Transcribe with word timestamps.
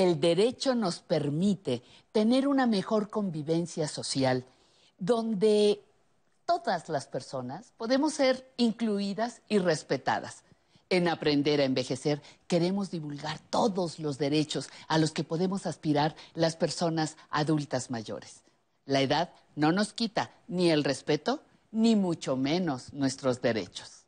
El 0.00 0.18
derecho 0.18 0.74
nos 0.74 1.00
permite 1.00 1.82
tener 2.10 2.48
una 2.48 2.66
mejor 2.66 3.10
convivencia 3.10 3.86
social 3.86 4.46
donde 4.96 5.84
todas 6.46 6.88
las 6.88 7.06
personas 7.06 7.74
podemos 7.76 8.14
ser 8.14 8.50
incluidas 8.56 9.42
y 9.46 9.58
respetadas. 9.58 10.42
En 10.88 11.06
Aprender 11.06 11.60
a 11.60 11.64
Envejecer 11.64 12.22
queremos 12.46 12.90
divulgar 12.90 13.40
todos 13.50 13.98
los 13.98 14.16
derechos 14.16 14.70
a 14.88 14.96
los 14.96 15.10
que 15.10 15.22
podemos 15.22 15.66
aspirar 15.66 16.16
las 16.32 16.56
personas 16.56 17.18
adultas 17.28 17.90
mayores. 17.90 18.40
La 18.86 19.02
edad 19.02 19.34
no 19.54 19.70
nos 19.70 19.92
quita 19.92 20.30
ni 20.48 20.70
el 20.70 20.82
respeto, 20.82 21.42
ni 21.72 21.94
mucho 21.94 22.36
menos 22.36 22.94
nuestros 22.94 23.42
derechos. 23.42 23.99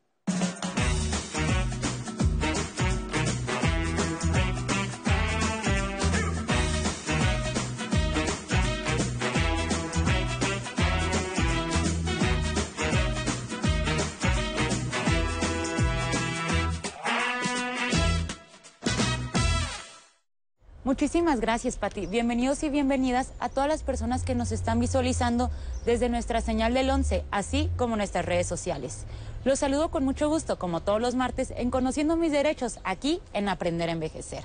Muchísimas 20.92 21.40
gracias, 21.40 21.78
Pati. 21.78 22.04
Bienvenidos 22.04 22.62
y 22.62 22.68
bienvenidas 22.68 23.32
a 23.40 23.48
todas 23.48 23.66
las 23.66 23.82
personas 23.82 24.24
que 24.24 24.34
nos 24.34 24.52
están 24.52 24.78
visualizando 24.78 25.50
desde 25.86 26.10
nuestra 26.10 26.42
señal 26.42 26.74
del 26.74 26.90
11, 26.90 27.24
así 27.30 27.70
como 27.78 27.96
nuestras 27.96 28.26
redes 28.26 28.46
sociales. 28.46 29.06
Los 29.46 29.60
saludo 29.60 29.90
con 29.90 30.04
mucho 30.04 30.28
gusto, 30.28 30.58
como 30.58 30.80
todos 30.80 31.00
los 31.00 31.14
martes, 31.14 31.50
en 31.56 31.70
Conociendo 31.70 32.16
mis 32.16 32.30
Derechos, 32.30 32.78
aquí 32.84 33.22
en 33.32 33.48
Aprender 33.48 33.88
a 33.88 33.92
Envejecer. 33.92 34.44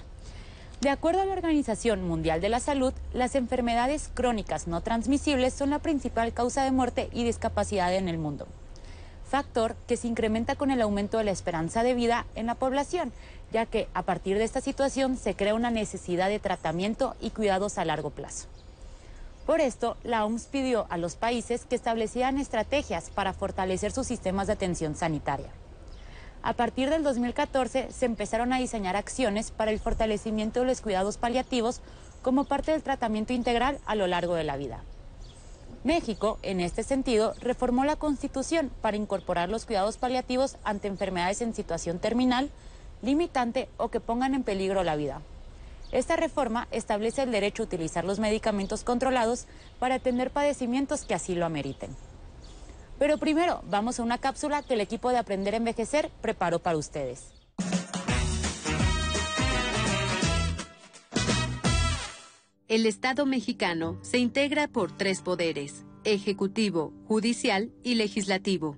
De 0.79 0.89
acuerdo 0.89 1.19
a 1.19 1.25
la 1.25 1.33
Organización 1.33 2.07
Mundial 2.07 2.39
de 2.39 2.47
la 2.47 2.61
Salud, 2.61 2.93
las 3.11 3.35
enfermedades 3.35 4.09
crónicas 4.13 4.67
no 4.69 4.79
transmisibles 4.79 5.53
son 5.53 5.71
la 5.71 5.79
principal 5.79 6.31
causa 6.31 6.63
de 6.63 6.71
muerte 6.71 7.09
y 7.11 7.25
discapacidad 7.25 7.93
en 7.93 8.07
el 8.07 8.19
mundo 8.19 8.47
factor 9.27 9.75
que 9.87 9.97
se 9.97 10.07
incrementa 10.07 10.55
con 10.55 10.71
el 10.71 10.81
aumento 10.81 11.17
de 11.17 11.25
la 11.25 11.31
esperanza 11.31 11.83
de 11.83 11.93
vida 11.93 12.25
en 12.35 12.47
la 12.47 12.55
población, 12.55 13.11
ya 13.51 13.65
que 13.65 13.87
a 13.93 14.03
partir 14.03 14.37
de 14.37 14.43
esta 14.43 14.61
situación 14.61 15.17
se 15.17 15.35
crea 15.35 15.55
una 15.55 15.71
necesidad 15.71 16.29
de 16.29 16.39
tratamiento 16.39 17.15
y 17.21 17.31
cuidados 17.31 17.77
a 17.77 17.85
largo 17.85 18.09
plazo. 18.09 18.47
Por 19.45 19.61
esto, 19.61 19.95
la 20.03 20.25
OMS 20.25 20.47
pidió 20.47 20.87
a 20.89 20.97
los 20.97 21.15
países 21.15 21.63
que 21.63 21.75
establecieran 21.75 22.37
estrategias 22.37 23.09
para 23.09 23.33
fortalecer 23.33 23.93
sus 23.93 24.05
sistemas 24.05 24.47
de 24.47 24.53
atención 24.53 24.95
sanitaria. 24.95 25.49
A 26.43 26.53
partir 26.53 26.89
del 26.89 27.03
2014 27.03 27.91
se 27.91 28.05
empezaron 28.05 28.51
a 28.51 28.59
diseñar 28.59 28.95
acciones 28.95 29.51
para 29.51 29.71
el 29.71 29.79
fortalecimiento 29.79 30.59
de 30.59 30.65
los 30.65 30.81
cuidados 30.81 31.17
paliativos 31.17 31.81
como 32.21 32.43
parte 32.43 32.71
del 32.71 32.83
tratamiento 32.83 33.33
integral 33.33 33.79
a 33.85 33.95
lo 33.95 34.07
largo 34.07 34.35
de 34.35 34.43
la 34.43 34.57
vida. 34.57 34.83
México, 35.83 36.39
en 36.41 36.59
este 36.59 36.83
sentido, 36.83 37.33
reformó 37.39 37.85
la 37.85 37.95
Constitución 37.95 38.69
para 38.81 38.97
incorporar 38.97 39.47
los 39.47 39.65
cuidados 39.65 39.97
paliativos 39.97 40.57
ante 40.65 40.89
enfermedades 40.89 41.41
en 41.41 41.53
situación 41.53 41.99
terminal, 41.99 42.49
limitante 43.01 43.69
o 43.77 43.89
que 43.89 43.99
pongan 43.99 44.33
en 44.33 44.43
peligro 44.43 44.83
la 44.83 44.95
vida. 44.95 45.21
Esta 45.91 46.15
reforma 46.15 46.67
establece 46.71 47.23
el 47.23 47.31
derecho 47.31 47.63
a 47.63 47.65
utilizar 47.65 48.03
los 48.03 48.19
medicamentos 48.19 48.83
controlados 48.83 49.45
para 49.79 49.95
atender 49.95 50.31
padecimientos 50.31 51.05
que 51.05 51.13
así 51.13 51.33
lo 51.33 51.45
ameriten. 51.45 51.95
Pero 52.99 53.17
primero, 53.17 53.61
vamos 53.69 53.99
a 53.99 54.03
una 54.03 54.17
cápsula 54.17 54.63
que 54.63 54.73
el 54.73 54.81
equipo 54.81 55.11
de 55.11 55.17
Aprender 55.17 55.53
a 55.53 55.57
Envejecer 55.57 56.11
preparó 56.21 56.59
para 56.59 56.77
ustedes. 56.77 57.31
El 62.67 62.85
Estado 62.85 63.25
mexicano 63.25 63.97
se 64.01 64.17
integra 64.17 64.67
por 64.67 64.91
tres 64.91 65.21
poderes, 65.21 65.85
ejecutivo, 66.03 66.91
judicial 67.07 67.71
y 67.81 67.95
legislativo. 67.95 68.75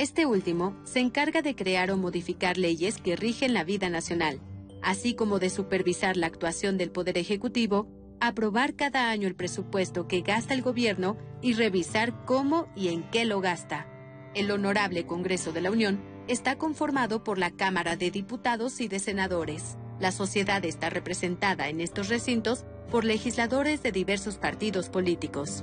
Este 0.00 0.24
último 0.24 0.74
se 0.84 1.00
encarga 1.00 1.42
de 1.42 1.54
crear 1.54 1.90
o 1.90 1.98
modificar 1.98 2.56
leyes 2.56 2.96
que 2.96 3.16
rigen 3.16 3.52
la 3.52 3.64
vida 3.64 3.90
nacional, 3.90 4.40
así 4.80 5.12
como 5.12 5.38
de 5.38 5.50
supervisar 5.50 6.16
la 6.16 6.26
actuación 6.26 6.78
del 6.78 6.90
Poder 6.90 7.18
Ejecutivo, 7.18 7.86
aprobar 8.18 8.76
cada 8.76 9.10
año 9.10 9.28
el 9.28 9.36
presupuesto 9.36 10.08
que 10.08 10.22
gasta 10.22 10.54
el 10.54 10.62
gobierno 10.62 11.18
y 11.42 11.52
revisar 11.52 12.24
cómo 12.24 12.66
y 12.74 12.88
en 12.88 13.02
qué 13.10 13.26
lo 13.26 13.42
gasta. 13.42 13.88
El 14.34 14.50
Honorable 14.50 15.04
Congreso 15.04 15.52
de 15.52 15.60
la 15.60 15.70
Unión 15.70 16.00
está 16.28 16.56
conformado 16.56 17.22
por 17.22 17.36
la 17.36 17.50
Cámara 17.50 17.96
de 17.96 18.10
Diputados 18.10 18.80
y 18.80 18.88
de 18.88 19.00
Senadores. 19.00 19.76
La 19.98 20.12
sociedad 20.12 20.64
está 20.64 20.88
representada 20.88 21.68
en 21.68 21.82
estos 21.82 22.08
recintos 22.08 22.64
por 22.90 23.04
legisladores 23.04 23.82
de 23.82 23.92
diversos 23.92 24.38
partidos 24.38 24.88
políticos. 24.88 25.62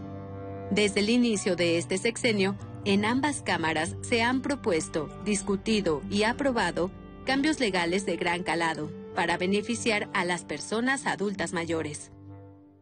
Desde 0.69 0.99
el 0.99 1.09
inicio 1.09 1.55
de 1.55 1.79
este 1.79 1.97
sexenio, 1.97 2.55
en 2.85 3.05
ambas 3.05 3.41
cámaras 3.41 3.95
se 4.01 4.21
han 4.21 4.41
propuesto, 4.41 5.09
discutido 5.25 6.01
y 6.09 6.23
aprobado 6.23 6.91
cambios 7.25 7.59
legales 7.59 8.05
de 8.05 8.15
gran 8.15 8.43
calado 8.43 8.91
para 9.13 9.37
beneficiar 9.37 10.09
a 10.13 10.23
las 10.23 10.45
personas 10.45 11.05
adultas 11.05 11.51
mayores. 11.53 12.11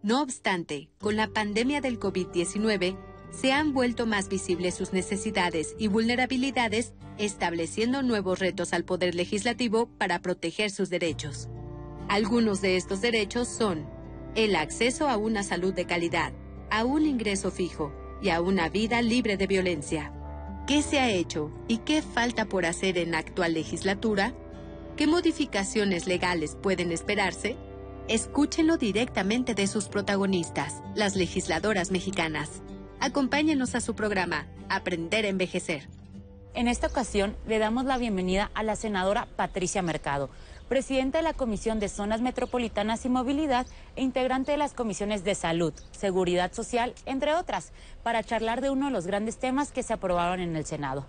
No 0.04 0.22
obstante, 0.22 0.90
con 1.00 1.16
la 1.16 1.28
pandemia 1.28 1.82
del 1.82 2.00
COVID-19, 2.00 2.96
se 3.32 3.52
han 3.52 3.74
vuelto 3.74 4.06
más 4.06 4.30
visibles 4.30 4.76
sus 4.76 4.94
necesidades 4.94 5.76
y 5.80 5.88
vulnerabilidades, 5.88 6.94
estableciendo 7.18 8.04
nuevos 8.04 8.40
retos 8.40 8.74
al 8.74 8.86
Poder 8.86 9.16
Legislativo 9.16 9.88
para 9.98 10.22
proteger 10.22 10.70
sus 10.70 10.90
derechos. 10.90 11.50
Algunos 12.08 12.62
de 12.62 12.78
estos 12.78 13.02
derechos 13.02 13.48
son 13.48 13.88
el 14.36 14.56
acceso 14.56 15.10
a 15.10 15.18
una 15.18 15.42
salud 15.42 15.74
de 15.74 15.86
calidad, 15.86 16.34
a 16.70 16.86
un 16.86 17.06
ingreso 17.06 17.50
fijo 17.50 17.92
y 18.22 18.30
a 18.30 18.42
una 18.42 18.70
vida 18.70 19.02
libre 19.02 19.38
de 19.38 19.48
violencia. 19.48 20.12
¿Qué 20.68 20.82
se 20.82 21.00
ha 21.00 21.10
hecho 21.10 21.52
y 21.68 21.78
qué 21.80 22.02
falta 22.02 22.46
por 22.46 22.66
hacer 22.66 22.98
en 22.98 23.12
la 23.12 23.20
actual 23.20 23.54
legislatura? 23.54 24.34
¿Qué 24.98 25.08
modificaciones 25.08 26.08
legales 26.08 26.58
pueden 26.62 26.92
esperarse? 26.92 27.56
Escúchenlo 28.08 28.78
directamente 28.78 29.54
de 29.54 29.68
sus 29.68 29.86
protagonistas, 29.86 30.82
las 30.96 31.16
legisladoras 31.16 31.92
mexicanas. 31.92 32.62
Acompáñenos 33.00 33.76
a 33.76 33.82
su 33.82 33.96
programa, 33.96 34.48
Aprender 34.70 35.26
a 35.26 35.30
Envejecer. 35.30 35.88
En 36.54 36.68
esta 36.68 36.88
ocasión 36.88 37.36
le 37.46 37.60
damos 37.60 37.86
la 37.86 37.98
bienvenida 37.98 38.50
a 38.54 38.64
la 38.64 38.76
senadora 38.76 39.28
Patricia 39.36 39.82
Mercado 39.82 40.30
presidente 40.66 41.20
de 41.20 41.24
la 41.24 41.34
Comisión 41.34 41.80
de 41.80 41.90
Zonas 41.90 42.22
Metropolitanas 42.22 43.06
y 43.06 43.10
Movilidad 43.10 43.68
e 43.96 44.02
integrante 44.02 44.52
de 44.52 44.58
las 44.58 44.74
comisiones 44.74 45.24
de 45.24 45.36
Salud, 45.36 45.74
Seguridad 45.92 46.54
Social, 46.54 46.94
entre 47.06 47.36
otras, 47.36 47.72
para 48.04 48.24
charlar 48.24 48.62
de 48.62 48.70
uno 48.70 48.88
de 48.88 48.92
los 48.92 49.08
grandes 49.08 49.38
temas 49.38 49.72
que 49.72 49.84
se 49.84 49.94
aprobaron 49.94 50.40
en 50.40 50.56
el 50.56 50.66
Senado. 50.66 51.06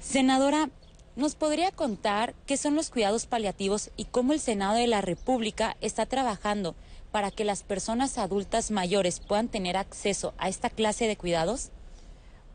Senadora, 0.00 0.70
¿nos 1.16 1.34
podría 1.34 1.70
contar 1.70 2.34
qué 2.46 2.56
son 2.56 2.74
los 2.74 2.90
cuidados 2.90 3.26
paliativos 3.26 3.90
y 3.96 4.06
cómo 4.06 4.32
el 4.32 4.40
Senado 4.40 4.74
de 4.74 4.86
la 4.86 5.00
República 5.00 5.76
está 5.80 6.06
trabajando 6.06 6.74
para 7.12 7.30
que 7.30 7.44
las 7.44 7.62
personas 7.62 8.18
adultas 8.18 8.70
mayores 8.70 9.20
puedan 9.20 9.48
tener 9.48 9.76
acceso 9.76 10.34
a 10.38 10.48
esta 10.48 10.70
clase 10.70 11.06
de 11.06 11.16
cuidados? 11.16 11.70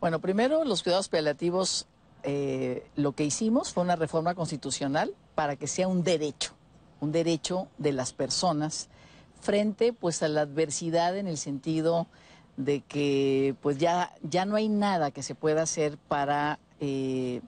Bueno, 0.01 0.19
primero 0.19 0.63
los 0.63 0.83
cuidados 0.83 1.09
paliativos 1.09 1.87
eh, 2.23 2.85
lo 2.95 3.13
que 3.13 3.25
hicimos 3.25 3.73
fue 3.73 3.83
una 3.83 3.95
reforma 3.95 4.35
constitucional 4.35 5.13
para 5.35 5.55
que 5.55 5.67
sea 5.67 5.87
un 5.87 6.03
derecho, 6.03 6.53
un 6.99 7.11
derecho 7.11 7.67
de 7.77 7.93
las 7.93 8.13
personas 8.13 8.89
frente 9.39 9.93
pues 9.93 10.21
a 10.21 10.27
la 10.27 10.41
adversidad 10.41 11.17
en 11.17 11.27
el 11.27 11.37
sentido 11.37 12.07
de 12.57 12.81
que 12.81 13.55
pues 13.61 13.77
ya, 13.77 14.13
ya 14.21 14.45
no 14.45 14.55
hay 14.55 14.67
nada 14.67 15.11
que 15.11 15.23
se 15.23 15.33
pueda 15.33 15.61
hacer 15.61 15.97
para, 15.97 16.59
eh, 16.81 17.41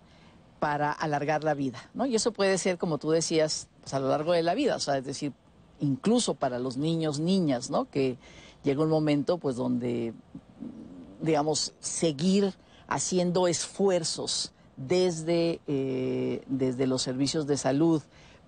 para 0.59 0.91
alargar 0.91 1.43
la 1.43 1.53
vida, 1.53 1.89
¿no? 1.93 2.05
Y 2.05 2.15
eso 2.15 2.31
puede 2.31 2.57
ser, 2.57 2.77
como 2.77 2.97
tú 2.97 3.11
decías, 3.11 3.67
pues, 3.81 3.93
a 3.93 3.99
lo 3.99 4.07
largo 4.07 4.31
de 4.31 4.41
la 4.41 4.53
vida, 4.53 4.77
o 4.77 4.79
sea, 4.79 4.97
es 4.97 5.05
decir, 5.05 5.33
incluso 5.81 6.35
para 6.35 6.59
los 6.59 6.77
niños, 6.77 7.19
niñas, 7.19 7.69
¿no? 7.69 7.89
Que 7.89 8.17
llega 8.63 8.83
un 8.83 8.89
momento 8.89 9.37
pues 9.37 9.57
donde, 9.57 10.13
digamos, 11.19 11.73
seguir 11.81 12.53
haciendo 12.87 13.47
esfuerzos 13.47 14.53
desde, 14.87 15.59
eh, 15.67 16.43
desde 16.47 16.87
los 16.87 17.01
servicios 17.01 17.47
de 17.47 17.57
salud 17.57 18.01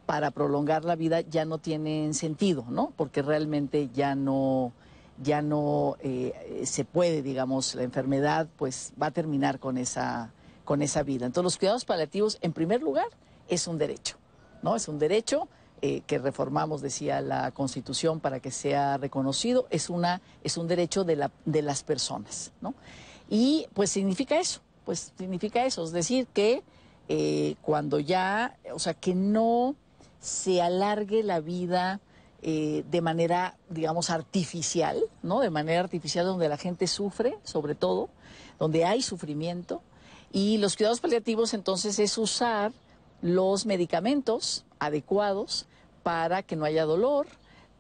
para 0.06 0.32
prolongar 0.32 0.84
la 0.86 0.96
vida 0.96 1.22
ya 1.22 1.46
no 1.46 1.58
tienen 1.58 2.14
sentido, 2.14 2.66
¿no? 2.70 2.92
Porque 2.96 3.22
realmente 3.22 3.90
ya 3.94 4.16
no, 4.16 4.74
ya 5.22 5.42
no 5.42 5.96
eh, 6.02 6.64
se 6.66 6.86
puede, 6.86 7.22
digamos, 7.22 7.76
la 7.76 7.84
enfermedad 7.84 8.48
pues 8.58 8.94
va 9.02 9.08
a 9.08 9.12
terminar 9.12 9.60
con 9.60 9.78
esa, 9.78 10.32
con 10.66 10.82
esa 10.82 11.04
vida. 11.04 11.26
Entonces 11.26 11.44
los 11.46 11.58
cuidados 11.58 11.86
paliativos, 11.86 12.38
en 12.42 12.54
primer 12.54 12.82
lugar, 12.82 13.08
es 13.48 13.68
un 13.68 13.78
derecho, 13.78 14.18
¿no? 14.62 14.76
Es 14.76 14.88
un 14.88 15.00
derecho 15.00 15.48
eh, 15.82 16.02
que 16.08 16.18
reformamos, 16.18 16.82
decía 16.82 17.22
la 17.22 17.52
Constitución, 17.52 18.20
para 18.20 18.40
que 18.40 18.52
sea 18.52 18.98
reconocido, 18.98 19.68
es, 19.70 19.90
una, 19.90 20.22
es 20.44 20.58
un 20.58 20.68
derecho 20.68 21.04
de, 21.04 21.16
la, 21.16 21.32
de 21.46 21.62
las 21.62 21.84
personas, 21.84 22.52
¿no? 22.62 22.74
Y 23.30 23.68
pues 23.74 23.90
significa 23.90 24.40
eso, 24.40 24.62
pues 24.86 25.14
significa 25.18 25.66
eso, 25.66 25.84
es 25.84 25.92
decir, 25.92 26.28
que 26.28 26.64
eh, 27.10 27.56
cuando 27.62 28.00
ya, 28.00 28.58
o 28.74 28.80
sea, 28.80 28.94
que 28.94 29.16
no 29.16 29.76
se 30.20 30.62
alargue 30.62 31.24
la 31.24 31.42
vida 31.42 32.00
eh, 32.42 32.84
de 32.90 33.02
manera, 33.02 33.58
digamos, 33.70 34.10
artificial, 34.10 35.02
¿no? 35.22 35.40
De 35.40 35.50
manera 35.50 35.82
artificial 35.82 36.26
donde 36.26 36.50
la 36.50 36.58
gente 36.58 36.88
sufre, 36.88 37.38
sobre 37.44 37.76
todo, 37.76 38.10
donde 38.60 38.86
hay 38.86 39.02
sufrimiento. 39.02 39.82
Y 40.32 40.58
los 40.58 40.76
cuidados 40.76 41.00
paliativos 41.00 41.54
entonces 41.54 42.00
es 42.00 42.18
usar 42.18 42.72
los 43.22 43.66
medicamentos 43.66 44.66
adecuados 44.80 45.68
para 46.04 46.44
que 46.44 46.56
no 46.56 46.66
haya 46.66 46.86
dolor, 46.86 47.28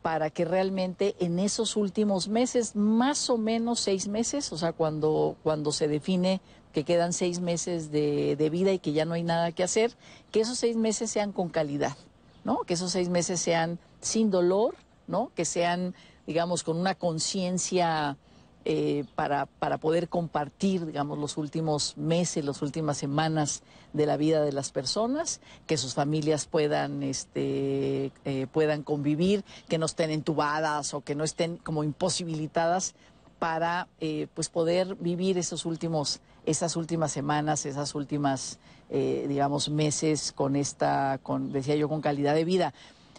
para 0.02 0.30
que 0.30 0.46
realmente 0.46 1.16
en 1.20 1.40
esos 1.40 1.76
últimos 1.76 2.28
meses, 2.28 2.76
más 2.76 3.30
o 3.30 3.38
menos 3.38 3.80
seis 3.80 4.08
meses, 4.08 4.52
o 4.52 4.58
sea, 4.58 4.74
cuando, 4.74 5.36
cuando 5.44 5.72
se 5.72 5.88
define 5.88 6.42
que 6.74 6.84
quedan 6.84 7.14
seis 7.14 7.40
meses 7.40 7.92
de, 7.92 8.36
de 8.36 8.50
vida 8.50 8.72
y 8.72 8.80
que 8.80 8.92
ya 8.94 9.06
no 9.06 9.14
hay 9.14 9.24
nada 9.24 9.52
que 9.52 9.64
hacer, 9.64 9.96
que 10.31 10.42
esos 10.42 10.58
seis 10.58 10.75
meses 10.75 11.12
sean 11.12 11.31
con 11.31 11.50
calidad, 11.50 11.96
¿no? 12.44 12.62
Que 12.62 12.74
esos 12.74 12.92
seis 12.92 13.10
meses 13.10 13.40
sean 13.40 13.80
sin 14.02 14.31
dolor, 14.31 14.75
¿no? 15.08 15.31
Que 15.36 15.46
sean, 15.46 15.96
digamos, 16.25 16.64
con 16.64 16.78
una 16.78 16.96
conciencia 16.96 18.18
eh, 18.66 19.04
para, 19.16 19.46
para 19.46 19.78
poder 19.78 20.08
compartir, 20.08 20.86
digamos, 20.86 21.18
los 21.18 21.36
últimos 21.36 21.98
meses, 21.98 22.46
las 22.46 22.62
últimas 22.62 22.98
semanas 22.98 23.62
de 23.92 24.06
la 24.06 24.16
vida 24.16 24.42
de 24.42 24.54
las 24.54 24.72
personas, 24.72 25.42
que 25.68 25.75
sus 25.75 25.94
familias 25.94 26.48
puedan, 26.48 27.04
este, 27.04 28.14
eh, 28.24 28.48
puedan 28.54 28.84
convivir, 28.84 29.44
que 29.68 29.78
no 29.78 29.86
estén 29.86 30.12
entubadas 30.12 30.94
o 30.94 31.02
que 31.02 31.14
no 31.14 31.25
estén 31.25 31.58
como 31.58 31.84
imposibilitadas 31.84 32.96
para 33.44 33.90
eh, 34.00 34.28
pues 34.34 34.48
poder 34.48 34.95
vivir 34.95 35.38
esos 35.38 35.66
últimos, 35.66 36.22
esas 36.45 36.78
últimas 36.78 37.12
semanas, 37.12 37.66
esas 37.66 37.94
últimas, 37.94 38.57
digamos, 38.90 39.69
meses 39.69 40.31
con 40.31 40.56
esta, 40.56 41.19
con, 41.22 41.51
decía 41.51 41.75
yo, 41.75 41.90
con 41.90 42.00
calidad 42.00 42.36
de 42.36 42.45
vida 42.45 42.74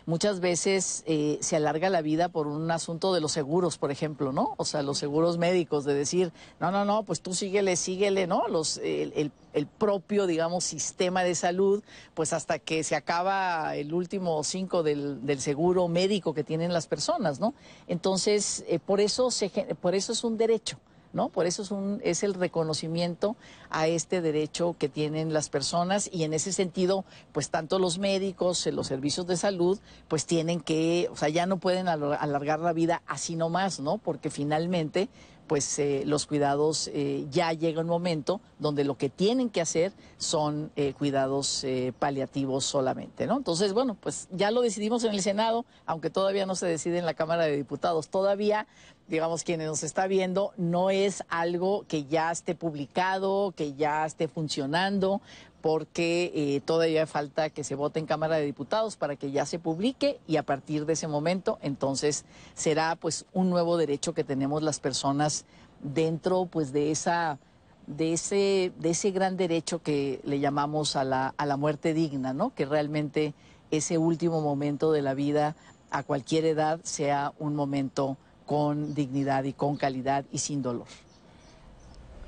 muchas 0.07 0.41
veces 0.41 1.03
eh, 1.07 1.39
se 1.41 1.57
alarga 1.57 1.91
la 1.91 2.03
vida 2.03 2.29
por 2.29 2.47
un 2.47 2.71
asunto 2.71 3.15
de 3.15 3.21
los 3.21 3.33
seguros, 3.33 3.79
por 3.79 3.91
ejemplo, 3.91 4.33
¿no? 4.33 4.55
O 4.57 4.65
sea, 4.65 4.83
los 4.83 4.99
seguros 4.99 5.39
médicos, 5.39 5.85
de 5.85 5.95
decir, 5.95 6.33
no, 6.61 6.71
no, 6.71 6.85
no, 6.85 7.03
pues 7.05 7.21
tú 7.21 7.35
síguele, 7.35 7.77
síguele, 7.77 8.27
¿no? 8.27 8.47
Los, 8.49 8.79
el, 8.79 9.33
el, 9.53 9.67
propio, 9.67 10.27
digamos, 10.27 10.65
sistema 10.65 11.23
de 11.23 11.35
salud, 11.35 11.83
pues 12.15 12.33
hasta 12.33 12.59
que 12.59 12.83
se 12.85 12.97
acaba 12.97 13.77
el 13.77 13.95
último 13.95 14.43
cinco 14.45 14.83
del, 14.83 15.25
del 15.25 15.41
seguro 15.41 15.89
médico 15.89 16.35
que 16.35 16.45
tienen 16.45 16.73
las 16.73 16.87
personas, 16.87 17.41
¿no? 17.41 17.55
Entonces, 17.87 18.65
eh, 18.69 18.79
por, 18.79 19.01
eso 19.01 19.31
se, 19.31 19.49
por 19.81 19.95
eso 19.95 20.13
es 20.13 20.25
un 20.25 20.37
derecho. 20.37 20.79
¿No? 21.15 21.29
Por 21.31 21.47
eso 21.47 21.63
es, 21.63 21.71
un, 21.71 22.01
es 22.05 22.23
el 22.23 22.35
reconocimiento 22.35 23.37
a 23.71 23.87
este 23.87 24.21
derecho 24.21 24.77
que 24.79 24.89
tienen 24.89 25.33
las 25.33 25.49
personas 25.49 26.11
y 26.13 26.25
en 26.25 26.35
ese 26.35 26.53
sentido, 26.53 27.05
pues 27.33 27.51
tanto 27.51 27.79
los 27.79 27.99
médicos, 27.99 28.67
los 28.67 28.87
servicios 28.87 29.27
de 29.27 29.37
salud, 29.37 29.79
pues 30.09 30.27
tienen 30.27 30.61
que, 30.61 31.09
o 31.11 31.17
sea, 31.17 31.29
ya 31.29 31.47
no 31.47 31.57
pueden 31.57 31.89
alargar 31.89 32.61
la 32.61 32.73
vida 32.73 33.03
así 33.07 33.37
nomás, 33.37 33.81
¿no? 33.81 33.99
Porque 33.99 34.31
finalmente 34.31 35.09
pues 35.47 35.79
eh, 35.79 36.03
los 36.07 36.27
cuidados 36.27 36.91
eh, 36.93 37.27
ya 37.31 37.53
llega 37.53 37.81
un 37.81 37.87
momento 37.87 38.41
donde 38.59 38.85
lo 38.85 38.97
que 38.97 39.09
tienen 39.09 39.51
que 39.51 39.61
hacer 39.61 39.93
son 40.19 40.71
eh, 40.77 40.95
cuidados 40.95 41.67
paliativos 41.99 42.65
solamente, 42.65 43.27
¿no? 43.27 43.37
Entonces, 43.37 43.73
bueno, 43.73 43.97
pues 44.01 44.29
ya 44.31 44.51
lo 44.51 44.63
decidimos 44.63 45.05
en 45.05 45.13
el 45.13 45.23
Senado, 45.23 45.65
aunque 45.87 46.11
todavía 46.11 46.47
no 46.47 46.55
se 46.55 46.67
decide 46.67 46.99
en 46.99 47.07
la 47.07 47.15
Cámara 47.15 47.45
de 47.45 47.57
Diputados. 47.57 48.09
Todavía, 48.09 48.67
digamos, 49.09 49.45
quienes 49.45 49.67
nos 49.67 49.83
está 49.83 50.07
viendo, 50.07 50.53
no 50.57 50.91
es 50.91 51.25
algo 51.29 51.85
que 51.89 52.05
ya 52.05 52.31
esté 52.31 52.55
publicado, 52.55 53.53
que 53.57 53.75
ya 53.75 54.07
esté 54.07 54.29
funcionando, 54.29 55.21
porque 55.65 56.31
eh, 56.35 56.61
todavía 56.61 57.07
falta 57.07 57.49
que 57.49 57.65
se 57.65 57.75
vote 57.75 57.99
en 57.99 58.05
Cámara 58.05 58.37
de 58.37 58.45
Diputados 58.45 58.97
para 58.97 59.17
que 59.17 59.31
ya 59.31 59.47
se 59.47 59.59
publique 59.59 60.21
y 60.27 60.37
a 60.37 60.43
partir 60.43 60.85
de 60.85 60.93
ese 60.93 61.09
momento 61.09 61.59
entonces 61.63 62.27
será 62.53 62.97
pues 62.97 63.25
un 63.33 63.49
nuevo 63.49 63.79
derecho 63.79 64.13
que 64.13 64.25
tenemos 64.25 64.63
las 64.63 64.79
personas 64.79 65.47
dentro 65.83 66.45
pues 66.45 66.75
de 66.75 66.91
esa 66.91 67.39
de 67.87 68.13
ese 68.13 68.73
de 68.79 68.91
ese 68.91 69.11
gran 69.11 69.39
derecho 69.39 69.83
que 69.83 70.21
le 70.25 70.39
llamamos 70.39 70.97
a 70.97 71.05
la 71.05 71.33
a 71.39 71.47
la 71.47 71.57
muerte 71.57 71.95
digna, 71.95 72.35
¿no? 72.35 72.55
Que 72.55 72.67
realmente 72.67 73.33
ese 73.71 73.97
último 73.97 74.43
momento 74.43 74.93
de 74.93 75.01
la 75.01 75.15
vida 75.15 75.57
a 75.91 76.03
cualquier 76.03 76.45
edad 76.45 76.79
sea 76.83 77.33
un 77.39 77.57
momento 77.57 78.19
con 78.45 78.95
dignidad 78.95 79.45
y 79.45 79.55
con 79.55 79.79
calidad 79.79 80.27
y 80.31 80.41
sin 80.41 80.61
dolor. 80.61 80.89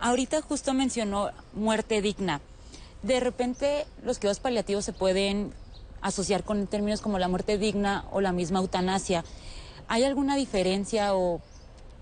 Ahorita 0.01 0.41
justo 0.41 0.73
mencionó 0.73 1.33
muerte 1.53 2.01
digna 2.01 2.41
de 3.07 3.21
repente 3.21 3.87
los 4.03 4.19
cuidados 4.19 4.41
paliativos 4.41 4.85
se 4.85 4.93
pueden 4.93 5.53
asociar 6.01 6.45
con 6.45 6.67
términos 6.67 7.01
como 7.01 7.19
la 7.19 7.29
muerte 7.29 7.57
digna 7.57 8.05
o 8.11 8.21
la 8.21 8.33
misma 8.33 8.59
eutanasia. 8.59 9.25
¿Hay 9.89 10.05
alguna 10.05 10.37
diferencia 10.37 11.15
o 11.15 11.41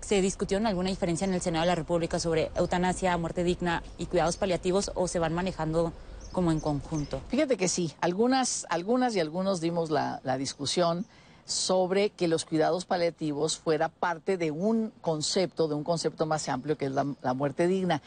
se 0.01 0.21
discutió 0.21 0.57
alguna 0.57 0.89
diferencia 0.89 1.25
en 1.25 1.33
el 1.33 1.41
Senado 1.41 1.63
de 1.63 1.67
la 1.67 1.75
República 1.75 2.19
sobre 2.19 2.51
eutanasia, 2.55 3.17
muerte 3.17 3.43
digna 3.43 3.83
y 3.97 4.07
cuidados 4.07 4.37
paliativos 4.37 4.91
o 4.95 5.07
se 5.07 5.19
van 5.19 5.33
manejando 5.33 5.93
como 6.31 6.51
en 6.51 6.59
conjunto? 6.59 7.21
Fíjate 7.29 7.57
que 7.57 7.67
sí, 7.67 7.93
algunas, 8.01 8.65
algunas 8.69 9.15
y 9.15 9.19
algunos 9.19 9.61
dimos 9.61 9.91
la, 9.91 10.19
discusión 10.37 11.05
sobre 11.45 12.09
que 12.09 12.27
los 12.27 12.45
cuidados 12.45 12.85
paliativos 12.85 13.57
fuera 13.57 13.89
parte 13.89 14.37
de 14.37 14.49
un 14.49 14.91
concepto, 15.01 15.67
de 15.67 15.75
un 15.75 15.83
concepto 15.83 16.25
más 16.25 16.49
amplio 16.49 16.75
que 16.75 16.85
es 16.85 16.91
la 16.91 17.33
muerte 17.35 17.67
digna 17.67 18.01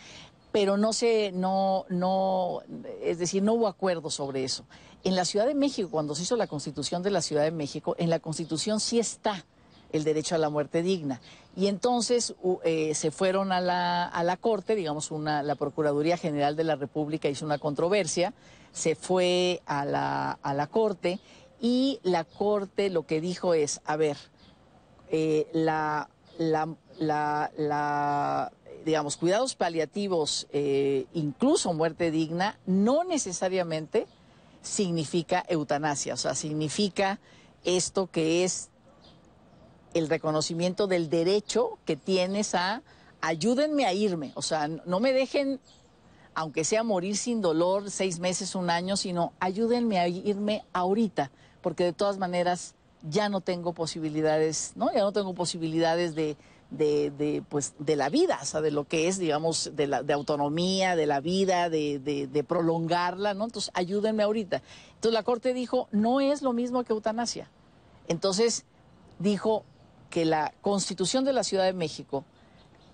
pero 0.52 0.76
no 0.76 0.92
se, 0.92 1.32
no, 1.32 1.84
no, 1.88 2.60
es 3.02 3.18
decir, 3.18 3.42
no 3.42 3.54
hubo 3.54 3.68
acuerdo 3.68 4.10
sobre 4.10 4.44
eso. 4.44 4.64
En 5.04 5.14
la 5.14 5.24
Ciudad 5.24 5.46
de 5.46 5.54
México, 5.54 5.88
cuando 5.90 6.14
se 6.14 6.22
hizo 6.22 6.36
la 6.36 6.46
Constitución 6.46 7.02
de 7.02 7.10
la 7.10 7.22
Ciudad 7.22 7.42
de 7.44 7.50
México, 7.50 7.94
en 7.98 8.10
la 8.10 8.18
Constitución 8.18 8.80
sí 8.80 8.98
está 8.98 9.44
el 9.92 10.04
derecho 10.04 10.34
a 10.34 10.38
la 10.38 10.50
muerte 10.50 10.82
digna. 10.82 11.20
Y 11.56 11.66
entonces 11.66 12.34
eh, 12.64 12.94
se 12.94 13.10
fueron 13.10 13.52
a 13.52 13.60
la, 13.60 14.06
a 14.06 14.22
la 14.22 14.36
Corte, 14.36 14.74
digamos, 14.74 15.10
una, 15.10 15.42
la 15.42 15.54
Procuraduría 15.54 16.16
General 16.16 16.56
de 16.56 16.64
la 16.64 16.76
República 16.76 17.28
hizo 17.28 17.44
una 17.44 17.58
controversia, 17.58 18.34
se 18.72 18.94
fue 18.94 19.62
a 19.66 19.84
la, 19.84 20.32
a 20.42 20.54
la 20.54 20.66
Corte 20.66 21.20
y 21.60 22.00
la 22.02 22.24
Corte 22.24 22.90
lo 22.90 23.06
que 23.06 23.20
dijo 23.20 23.54
es, 23.54 23.80
a 23.84 23.96
ver, 23.96 24.16
eh, 25.10 25.48
la, 25.52 26.08
la, 26.38 26.68
la 26.98 28.52
digamos, 28.84 29.16
cuidados 29.16 29.54
paliativos, 29.54 30.46
eh, 30.52 31.06
incluso 31.14 31.72
muerte 31.72 32.10
digna, 32.10 32.58
no 32.66 33.04
necesariamente 33.04 34.06
significa 34.62 35.44
eutanasia, 35.48 36.14
o 36.14 36.16
sea, 36.16 36.34
significa 36.34 37.20
esto 37.64 38.08
que 38.08 38.44
es 38.44 38.70
el 39.94 40.08
reconocimiento 40.08 40.86
del 40.86 41.10
derecho 41.10 41.78
que 41.84 41.96
tienes 41.96 42.54
a 42.54 42.82
ayúdenme 43.20 43.84
a 43.84 43.92
irme, 43.92 44.32
o 44.34 44.42
sea, 44.42 44.68
no 44.68 45.00
me 45.00 45.12
dejen, 45.12 45.60
aunque 46.34 46.64
sea 46.64 46.82
morir 46.82 47.16
sin 47.16 47.40
dolor 47.40 47.90
seis 47.90 48.18
meses, 48.18 48.54
un 48.54 48.70
año, 48.70 48.96
sino 48.96 49.32
ayúdenme 49.40 49.98
a 49.98 50.08
irme 50.08 50.64
ahorita, 50.72 51.30
porque 51.60 51.84
de 51.84 51.92
todas 51.92 52.18
maneras 52.18 52.74
ya 53.02 53.28
no 53.28 53.40
tengo 53.40 53.72
posibilidades, 53.72 54.72
¿no? 54.76 54.92
Ya 54.92 55.00
no 55.00 55.12
tengo 55.12 55.34
posibilidades 55.34 56.14
de 56.14 56.36
de, 56.70 57.10
de, 57.10 57.42
pues, 57.48 57.74
de 57.78 57.96
la 57.96 58.08
vida, 58.08 58.38
o 58.42 58.44
sea, 58.44 58.60
de 58.60 58.70
lo 58.70 58.84
que 58.84 59.08
es, 59.08 59.18
digamos, 59.18 59.70
de, 59.74 59.86
la, 59.86 60.02
de 60.02 60.12
autonomía, 60.12 60.96
de 60.96 61.06
la 61.06 61.20
vida, 61.20 61.70
de, 61.70 61.98
de, 61.98 62.44
prolongarla, 62.44 63.34
¿no? 63.34 63.44
Entonces, 63.44 63.70
ayúdenme 63.74 64.22
ahorita. 64.22 64.62
Entonces, 64.94 65.12
la 65.12 65.22
Corte 65.22 65.54
dijo, 65.54 65.88
no 65.92 66.20
es 66.20 66.42
lo 66.42 66.52
mismo 66.52 66.84
que 66.84 66.92
eutanasia. 66.92 67.50
Entonces, 68.06 68.64
dijo 69.18 69.64
que 70.10 70.24
la 70.24 70.52
Constitución 70.60 71.24
de 71.24 71.32
la 71.32 71.42
Ciudad 71.42 71.64
de 71.64 71.72
México 71.72 72.24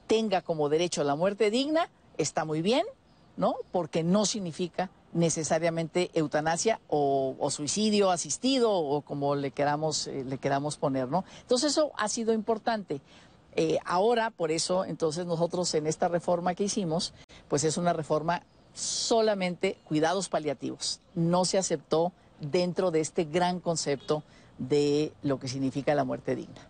tenga 0.06 0.42
como 0.42 0.68
derecho 0.68 1.00
a 1.00 1.04
la 1.04 1.16
muerte 1.16 1.50
digna, 1.50 1.90
está 2.16 2.44
muy 2.44 2.62
bien, 2.62 2.84
¿no? 3.36 3.56
Porque 3.72 4.04
no 4.04 4.24
significa 4.26 4.90
necesariamente 5.14 6.10
eutanasia 6.12 6.80
o, 6.88 7.48
suicidio 7.50 8.10
asistido 8.10 8.72
o 8.72 9.00
como 9.00 9.36
le 9.36 9.52
queramos, 9.52 10.08
eh, 10.08 10.24
le 10.26 10.38
queramos 10.38 10.76
poner, 10.76 11.08
¿no? 11.08 11.24
Entonces 11.40 11.72
eso 11.72 11.92
ha 11.96 12.08
sido 12.08 12.32
importante. 12.34 13.00
Eh, 13.56 13.78
ahora, 13.84 14.30
por 14.30 14.50
eso, 14.50 14.84
entonces 14.84 15.24
nosotros 15.24 15.72
en 15.74 15.86
esta 15.86 16.08
reforma 16.08 16.54
que 16.54 16.64
hicimos, 16.64 17.14
pues 17.48 17.62
es 17.64 17.76
una 17.76 17.92
reforma 17.92 18.42
solamente 18.74 19.78
cuidados 19.84 20.28
paliativos. 20.28 21.00
No 21.14 21.44
se 21.44 21.58
aceptó 21.58 22.12
dentro 22.40 22.90
de 22.90 23.00
este 23.00 23.24
gran 23.24 23.60
concepto 23.60 24.24
de 24.58 25.12
lo 25.22 25.38
que 25.38 25.48
significa 25.48 25.94
la 25.94 26.04
muerte 26.04 26.34
digna. 26.34 26.68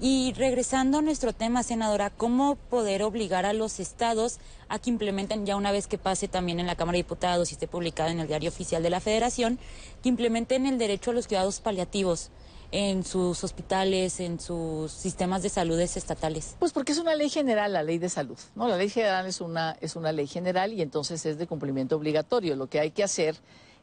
Y 0.00 0.32
regresando 0.36 0.98
a 0.98 1.02
nuestro 1.02 1.32
tema, 1.32 1.62
senadora, 1.62 2.10
¿cómo 2.10 2.56
poder 2.56 3.02
obligar 3.02 3.46
a 3.46 3.52
los 3.52 3.78
estados 3.78 4.38
a 4.68 4.78
que 4.78 4.90
implementen, 4.90 5.46
ya 5.46 5.56
una 5.56 5.72
vez 5.72 5.86
que 5.86 5.98
pase 5.98 6.26
también 6.26 6.58
en 6.58 6.66
la 6.66 6.74
Cámara 6.74 6.96
de 6.96 7.04
Diputados 7.04 7.50
y 7.50 7.54
esté 7.54 7.68
publicado 7.68 8.10
en 8.10 8.20
el 8.20 8.26
diario 8.26 8.50
oficial 8.50 8.82
de 8.82 8.90
la 8.90 9.00
Federación, 9.00 9.58
que 10.02 10.08
implementen 10.08 10.66
el 10.66 10.78
derecho 10.78 11.12
a 11.12 11.14
los 11.14 11.28
cuidados 11.28 11.60
paliativos? 11.60 12.30
en 12.74 13.04
sus 13.04 13.44
hospitales, 13.44 14.18
en 14.18 14.40
sus 14.40 14.90
sistemas 14.90 15.44
de 15.44 15.48
salud 15.48 15.78
estatales? 15.78 16.56
Pues 16.58 16.72
porque 16.72 16.90
es 16.90 16.98
una 16.98 17.14
ley 17.14 17.28
general, 17.28 17.72
la 17.72 17.84
ley 17.84 17.98
de 17.98 18.08
salud. 18.08 18.36
¿no? 18.56 18.66
La 18.66 18.76
ley 18.76 18.88
general 18.88 19.26
es 19.26 19.40
una, 19.40 19.76
es 19.80 19.94
una 19.94 20.10
ley 20.10 20.26
general 20.26 20.72
y 20.72 20.82
entonces 20.82 21.24
es 21.24 21.38
de 21.38 21.46
cumplimiento 21.46 21.94
obligatorio. 21.94 22.56
Lo 22.56 22.66
que 22.66 22.80
hay 22.80 22.90
que 22.90 23.04
hacer 23.04 23.36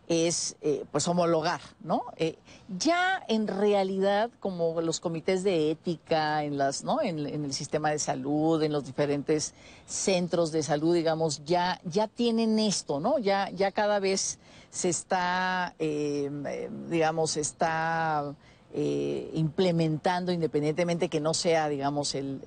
es 0.07 0.57
eh, 0.61 0.83
pues 0.91 1.07
homologar, 1.07 1.61
¿no? 1.81 2.03
Eh, 2.17 2.37
ya 2.77 3.23
en 3.27 3.47
realidad, 3.47 4.29
como 4.39 4.81
los 4.81 4.99
comités 4.99 5.43
de 5.43 5.71
ética 5.71 6.43
en 6.43 6.57
las, 6.57 6.83
¿no? 6.83 7.01
En, 7.01 7.19
el 7.19 7.53
sistema 7.53 7.91
de 7.91 7.99
salud, 7.99 8.61
en 8.61 8.73
los 8.73 8.85
diferentes 8.85 9.53
centros 9.85 10.51
de 10.51 10.63
salud, 10.63 10.93
digamos, 10.93 11.43
ya, 11.45 11.79
ya 11.85 12.07
tienen 12.07 12.59
esto, 12.59 12.99
¿no? 12.99 13.19
Ya, 13.19 13.49
ya 13.51 13.71
cada 13.71 13.99
vez 13.99 14.39
se 14.69 14.89
está, 14.89 15.75
eh, 15.79 16.69
digamos, 16.89 17.37
está 17.37 18.35
eh, 18.73 19.29
implementando 19.33 20.31
independientemente 20.31 21.09
que 21.09 21.19
no 21.19 21.33
sea, 21.33 21.67
digamos, 21.67 22.15
el, 22.15 22.41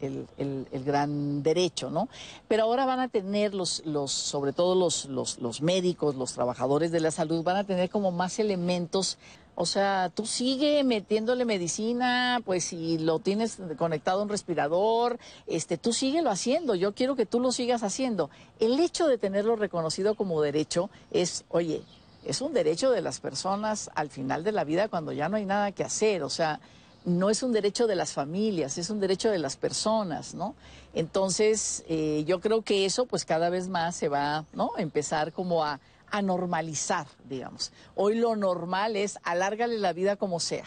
gran 0.84 1.42
derecho, 1.42 1.90
¿no? 1.90 2.08
Pero 2.48 2.64
ahora 2.64 2.86
van 2.86 3.00
a 3.00 3.08
tener 3.08 3.54
los, 3.54 3.84
los 3.84 4.12
sobre 4.12 4.52
todo 4.52 4.74
los, 4.74 5.06
los, 5.06 5.62
médicos, 5.62 6.14
los 6.14 6.32
trabajadores 6.32 6.90
de 6.92 7.00
la 7.00 7.10
salud, 7.10 7.42
van 7.42 7.56
a 7.56 7.64
tener 7.64 7.90
como 7.90 8.10
más 8.10 8.38
elementos 8.38 9.18
o 9.56 9.66
sea, 9.66 10.10
tú 10.12 10.26
sigue 10.26 10.82
metiéndole 10.82 11.44
medicina, 11.44 12.40
pues 12.44 12.64
si 12.64 12.98
lo 12.98 13.20
tienes 13.20 13.58
conectado 13.78 14.18
a 14.18 14.22
un 14.24 14.28
respirador, 14.28 15.18
este, 15.46 15.78
tú 15.78 15.92
síguelo 15.92 16.30
haciendo. 16.30 16.74
Yo 16.74 16.92
quiero 16.92 17.14
que 17.14 17.24
tú 17.24 17.38
lo 17.38 17.52
sigas 17.52 17.84
haciendo. 17.84 18.30
El 18.58 18.80
hecho 18.80 19.06
de 19.06 19.16
tenerlo 19.16 19.54
reconocido 19.54 20.16
como 20.16 20.42
derecho 20.42 20.90
es, 21.12 21.44
oye, 21.50 21.82
es 22.24 22.40
un 22.40 22.52
derecho 22.52 22.90
de 22.90 23.02
las 23.02 23.20
personas 23.20 23.90
al 23.94 24.10
final 24.10 24.44
de 24.44 24.52
la 24.52 24.64
vida 24.64 24.88
cuando 24.88 25.12
ya 25.12 25.28
no 25.28 25.36
hay 25.36 25.44
nada 25.44 25.72
que 25.72 25.84
hacer, 25.84 26.22
o 26.22 26.30
sea, 26.30 26.60
no 27.04 27.28
es 27.28 27.42
un 27.42 27.52
derecho 27.52 27.86
de 27.86 27.96
las 27.96 28.12
familias, 28.12 28.78
es 28.78 28.88
un 28.88 28.98
derecho 28.98 29.30
de 29.30 29.38
las 29.38 29.56
personas, 29.56 30.34
¿no? 30.34 30.54
Entonces, 30.94 31.84
eh, 31.86 32.24
yo 32.26 32.40
creo 32.40 32.62
que 32.62 32.86
eso 32.86 33.06
pues 33.06 33.24
cada 33.24 33.50
vez 33.50 33.68
más 33.68 33.94
se 33.94 34.08
va, 34.08 34.44
¿no? 34.54 34.72
empezar 34.78 35.32
como 35.32 35.64
a, 35.64 35.80
a 36.10 36.22
normalizar, 36.22 37.06
digamos. 37.28 37.72
Hoy 37.94 38.14
lo 38.14 38.36
normal 38.36 38.96
es 38.96 39.18
alárgale 39.22 39.78
la 39.78 39.92
vida 39.92 40.16
como 40.16 40.40
sea, 40.40 40.64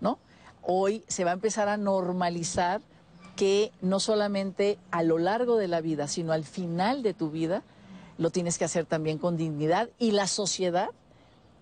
¿no? 0.00 0.18
Hoy 0.62 1.04
se 1.06 1.24
va 1.24 1.30
a 1.30 1.34
empezar 1.34 1.68
a 1.68 1.76
normalizar 1.76 2.80
que 3.36 3.70
no 3.82 4.00
solamente 4.00 4.78
a 4.90 5.02
lo 5.02 5.18
largo 5.18 5.56
de 5.56 5.68
la 5.68 5.80
vida, 5.80 6.08
sino 6.08 6.32
al 6.32 6.44
final 6.44 7.02
de 7.02 7.14
tu 7.14 7.30
vida, 7.30 7.62
lo 8.18 8.30
tienes 8.30 8.58
que 8.58 8.64
hacer 8.64 8.86
también 8.86 9.18
con 9.18 9.36
dignidad 9.36 9.88
y 9.98 10.12
la 10.12 10.26
sociedad 10.26 10.90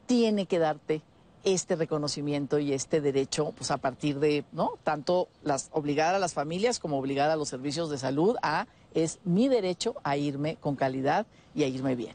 tiene 0.07 0.47
que 0.47 0.59
darte 0.59 1.03
este 1.45 1.77
reconocimiento 1.77 2.59
y 2.59 2.73
este 2.73 3.01
derecho, 3.01 3.53
pues 3.57 3.71
a 3.71 3.77
partir 3.77 4.19
de, 4.19 4.45
¿no? 4.53 4.79
Tanto 4.83 5.29
las 5.43 5.69
obligar 5.73 6.15
a 6.15 6.19
las 6.19 6.33
familias 6.33 6.79
como 6.79 6.99
obligar 6.99 7.31
a 7.31 7.37
los 7.37 7.49
servicios 7.49 7.91
de 7.91 7.99
salud 7.99 8.37
a 8.43 8.67
es 8.95 9.19
mi 9.25 9.49
derecho 9.49 9.95
a 10.05 10.17
irme 10.17 10.57
con 10.57 10.77
calidad 10.77 11.27
y 11.55 11.65
a 11.65 11.67
irme 11.67 11.97
bien. 11.97 12.15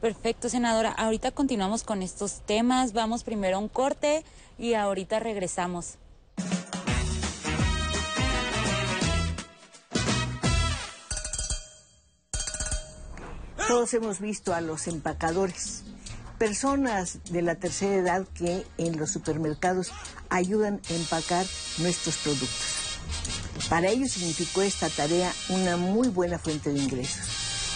Perfecto, 0.00 0.48
senadora. 0.48 0.90
Ahorita 0.92 1.30
continuamos 1.30 1.84
con 1.84 2.02
estos 2.02 2.40
temas. 2.40 2.92
Vamos 2.92 3.24
primero 3.24 3.56
a 3.56 3.60
un 3.60 3.68
corte 3.68 4.24
y 4.58 4.74
ahorita 4.74 5.20
regresamos. 5.20 5.96
Todos 13.74 13.92
hemos 13.94 14.20
visto 14.20 14.54
a 14.54 14.60
los 14.60 14.86
empacadores, 14.86 15.82
personas 16.38 17.18
de 17.32 17.42
la 17.42 17.56
tercera 17.56 17.96
edad 17.96 18.24
que 18.32 18.64
en 18.78 18.96
los 18.96 19.10
supermercados 19.10 19.90
ayudan 20.30 20.80
a 20.88 20.94
empacar 20.94 21.44
nuestros 21.78 22.18
productos. 22.18 23.00
Para 23.68 23.88
ellos 23.88 24.12
significó 24.12 24.62
esta 24.62 24.88
tarea 24.90 25.34
una 25.48 25.76
muy 25.76 26.06
buena 26.06 26.38
fuente 26.38 26.72
de 26.72 26.78
ingresos. 26.78 27.26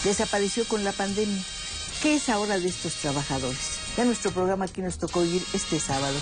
Desapareció 0.05 0.65
con 0.69 0.85
la 0.85 0.93
pandemia. 0.93 1.43
¿Qué 2.01 2.15
es 2.15 2.29
ahora 2.29 2.61
de 2.61 2.69
estos 2.69 2.95
trabajadores? 3.01 3.81
Ya 3.97 4.05
nuestro 4.05 4.31
programa 4.31 4.67
aquí 4.67 4.83
nos 4.83 4.99
tocó 4.99 5.23
vivir 5.23 5.43
este 5.53 5.81
sábado. 5.81 6.17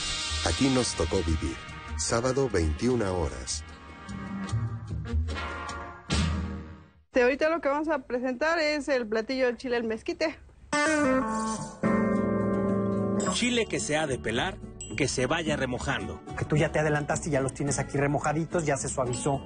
Aquí 0.46 0.70
nos 0.70 0.94
tocó 0.94 1.18
vivir. 1.18 1.56
Sábado 1.98 2.48
21 2.50 3.20
horas. 3.20 3.62
Este, 7.16 7.24
ahorita 7.24 7.48
lo 7.48 7.62
que 7.62 7.70
vamos 7.70 7.88
a 7.88 8.00
presentar 8.00 8.58
es 8.58 8.90
el 8.90 9.06
platillo 9.06 9.46
de 9.46 9.56
chile 9.56 9.78
el 9.78 9.84
mezquite. 9.84 10.38
Chile 13.32 13.64
que 13.64 13.80
se 13.80 13.96
ha 13.96 14.06
de 14.06 14.18
pelar, 14.18 14.58
que 14.98 15.08
se 15.08 15.24
vaya 15.24 15.56
remojando. 15.56 16.20
Que 16.36 16.44
tú 16.44 16.58
ya 16.58 16.72
te 16.72 16.80
adelantaste 16.80 17.30
y 17.30 17.32
ya 17.32 17.40
los 17.40 17.54
tienes 17.54 17.78
aquí 17.78 17.96
remojaditos, 17.96 18.66
ya 18.66 18.76
se 18.76 18.90
suavizó 18.90 19.40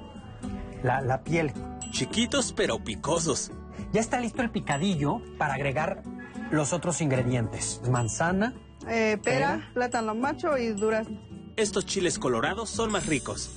la, 0.83 0.99
la 0.99 1.23
piel. 1.23 1.53
Chiquitos 1.91 2.51
pero 2.51 2.83
picosos. 2.83 3.53
Ya 3.93 4.01
está 4.01 4.19
listo 4.19 4.41
el 4.41 4.51
picadillo 4.51 5.21
para 5.37 5.53
agregar 5.53 6.03
los 6.51 6.73
otros 6.73 6.99
ingredientes. 6.99 7.79
Manzana. 7.89 8.53
Eh, 8.89 9.17
pera, 9.23 9.71
plátano 9.73 10.13
macho 10.13 10.57
y 10.57 10.73
durazno. 10.73 11.21
Estos 11.55 11.85
chiles 11.85 12.19
colorados 12.19 12.69
son 12.69 12.91
más 12.91 13.05
ricos. 13.05 13.49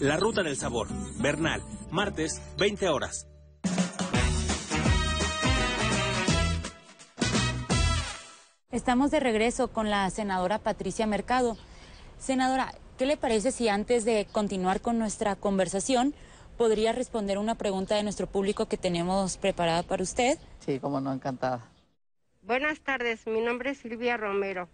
La 0.00 0.18
ruta 0.18 0.42
del 0.42 0.58
sabor. 0.58 0.88
Bernal, 1.18 1.62
martes, 1.90 2.42
20 2.58 2.90
horas. 2.90 3.26
Estamos 8.74 9.12
de 9.12 9.20
regreso 9.20 9.68
con 9.68 9.88
la 9.88 10.10
senadora 10.10 10.58
Patricia 10.58 11.06
Mercado. 11.06 11.56
Senadora, 12.18 12.74
¿qué 12.98 13.06
le 13.06 13.16
parece 13.16 13.52
si 13.52 13.68
antes 13.68 14.04
de 14.04 14.26
continuar 14.32 14.80
con 14.80 14.98
nuestra 14.98 15.36
conversación 15.36 16.12
podría 16.58 16.90
responder 16.90 17.38
una 17.38 17.54
pregunta 17.54 17.94
de 17.94 18.02
nuestro 18.02 18.26
público 18.26 18.66
que 18.66 18.76
tenemos 18.76 19.36
preparada 19.36 19.84
para 19.84 20.02
usted? 20.02 20.40
Sí, 20.58 20.80
como 20.80 21.00
no, 21.00 21.12
encantada. 21.12 21.70
Buenas 22.42 22.80
tardes, 22.80 23.28
mi 23.28 23.40
nombre 23.42 23.70
es 23.70 23.78
Silvia 23.78 24.16
Romero. 24.16 24.68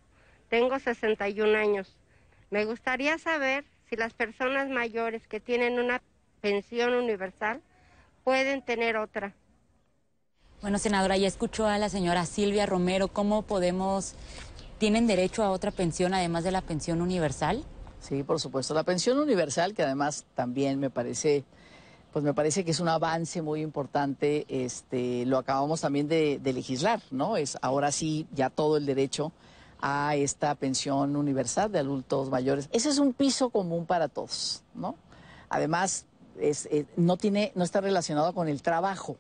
Tengo 0.49 0.79
61 0.79 1.59
años. 1.59 1.95
Me 2.49 2.65
gustaría 2.65 3.19
saber 3.19 3.67
si 3.91 3.97
las 3.97 4.15
personas 4.15 4.71
mayores 4.71 5.29
que 5.29 5.41
tienen 5.41 5.79
una 5.79 6.01
pensión 6.41 6.95
universal 6.95 7.61
pueden 8.25 8.63
tener 8.63 8.97
otra. 8.97 9.35
Bueno, 10.63 10.79
senadora, 10.79 11.17
ya 11.17 11.27
escuchó 11.27 11.67
a 11.67 11.79
la 11.79 11.89
señora 11.89 12.27
Silvia 12.27 12.67
Romero. 12.67 13.09
¿Cómo 13.09 13.41
podemos, 13.41 14.13
tienen 14.77 15.07
derecho 15.07 15.43
a 15.43 15.53
otra 15.53 15.71
pensión 15.71 16.13
además 16.13 16.45
de 16.45 16.51
la 16.51 16.61
pensión 16.61 17.01
universal? 17.01 17.65
Sí, 17.99 18.23
por 18.23 18.41
supuesto. 18.41 18.75
La 18.75 18.83
pensión 18.83 19.19
universal, 19.19 19.73
que 19.73 19.83
además 19.85 20.27
también 20.35 20.79
me 20.79 20.91
parece, 20.91 21.45
pues 22.13 22.23
me 22.23 22.35
parece 22.35 22.63
que 22.63 22.73
es 22.73 22.81
un 22.81 22.89
avance 22.89 23.41
muy 23.41 23.63
importante. 23.63 24.45
Este, 24.51 25.25
lo 25.25 25.39
acabamos 25.39 25.81
también 25.81 26.09
de, 26.09 26.39
legislar, 26.45 27.01
¿no? 27.11 27.39
Es 27.39 27.57
ahora 27.63 27.91
sí 27.91 28.27
ya 28.35 28.51
todo 28.51 28.77
el 28.77 28.85
derecho 28.85 29.33
a 29.81 30.15
esta 30.15 30.55
pensión 30.57 31.17
universal 31.17 31.73
de 31.73 31.79
adultos 31.79 32.29
mayores. 32.29 32.69
Ese 32.71 32.91
es 32.91 32.99
un 32.99 33.15
piso 33.15 33.49
común 33.49 33.87
para 33.87 34.09
todos, 34.09 34.63
¿no? 34.75 34.97
Además, 35.49 36.05
es, 36.39 36.67
eh, 36.67 36.85
no 36.97 37.17
tiene, 37.17 37.51
no 37.55 37.65
está 37.65 37.81
relacionado 37.81 38.35
con 38.35 38.47
el 38.47 38.61
trabajo. 38.61 39.17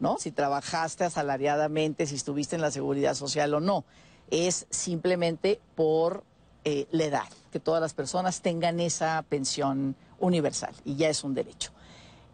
¿No? 0.00 0.18
Si 0.18 0.32
trabajaste 0.32 1.04
asalariadamente, 1.04 2.06
si 2.06 2.16
estuviste 2.16 2.56
en 2.56 2.62
la 2.62 2.70
seguridad 2.70 3.14
social 3.14 3.54
o 3.54 3.60
no. 3.60 3.84
Es 4.30 4.66
simplemente 4.70 5.60
por 5.74 6.24
eh, 6.64 6.86
la 6.90 7.04
edad, 7.04 7.28
que 7.52 7.60
todas 7.60 7.80
las 7.80 7.94
personas 7.94 8.40
tengan 8.42 8.80
esa 8.80 9.24
pensión 9.28 9.94
universal 10.18 10.74
y 10.84 10.96
ya 10.96 11.08
es 11.08 11.24
un 11.24 11.34
derecho. 11.34 11.72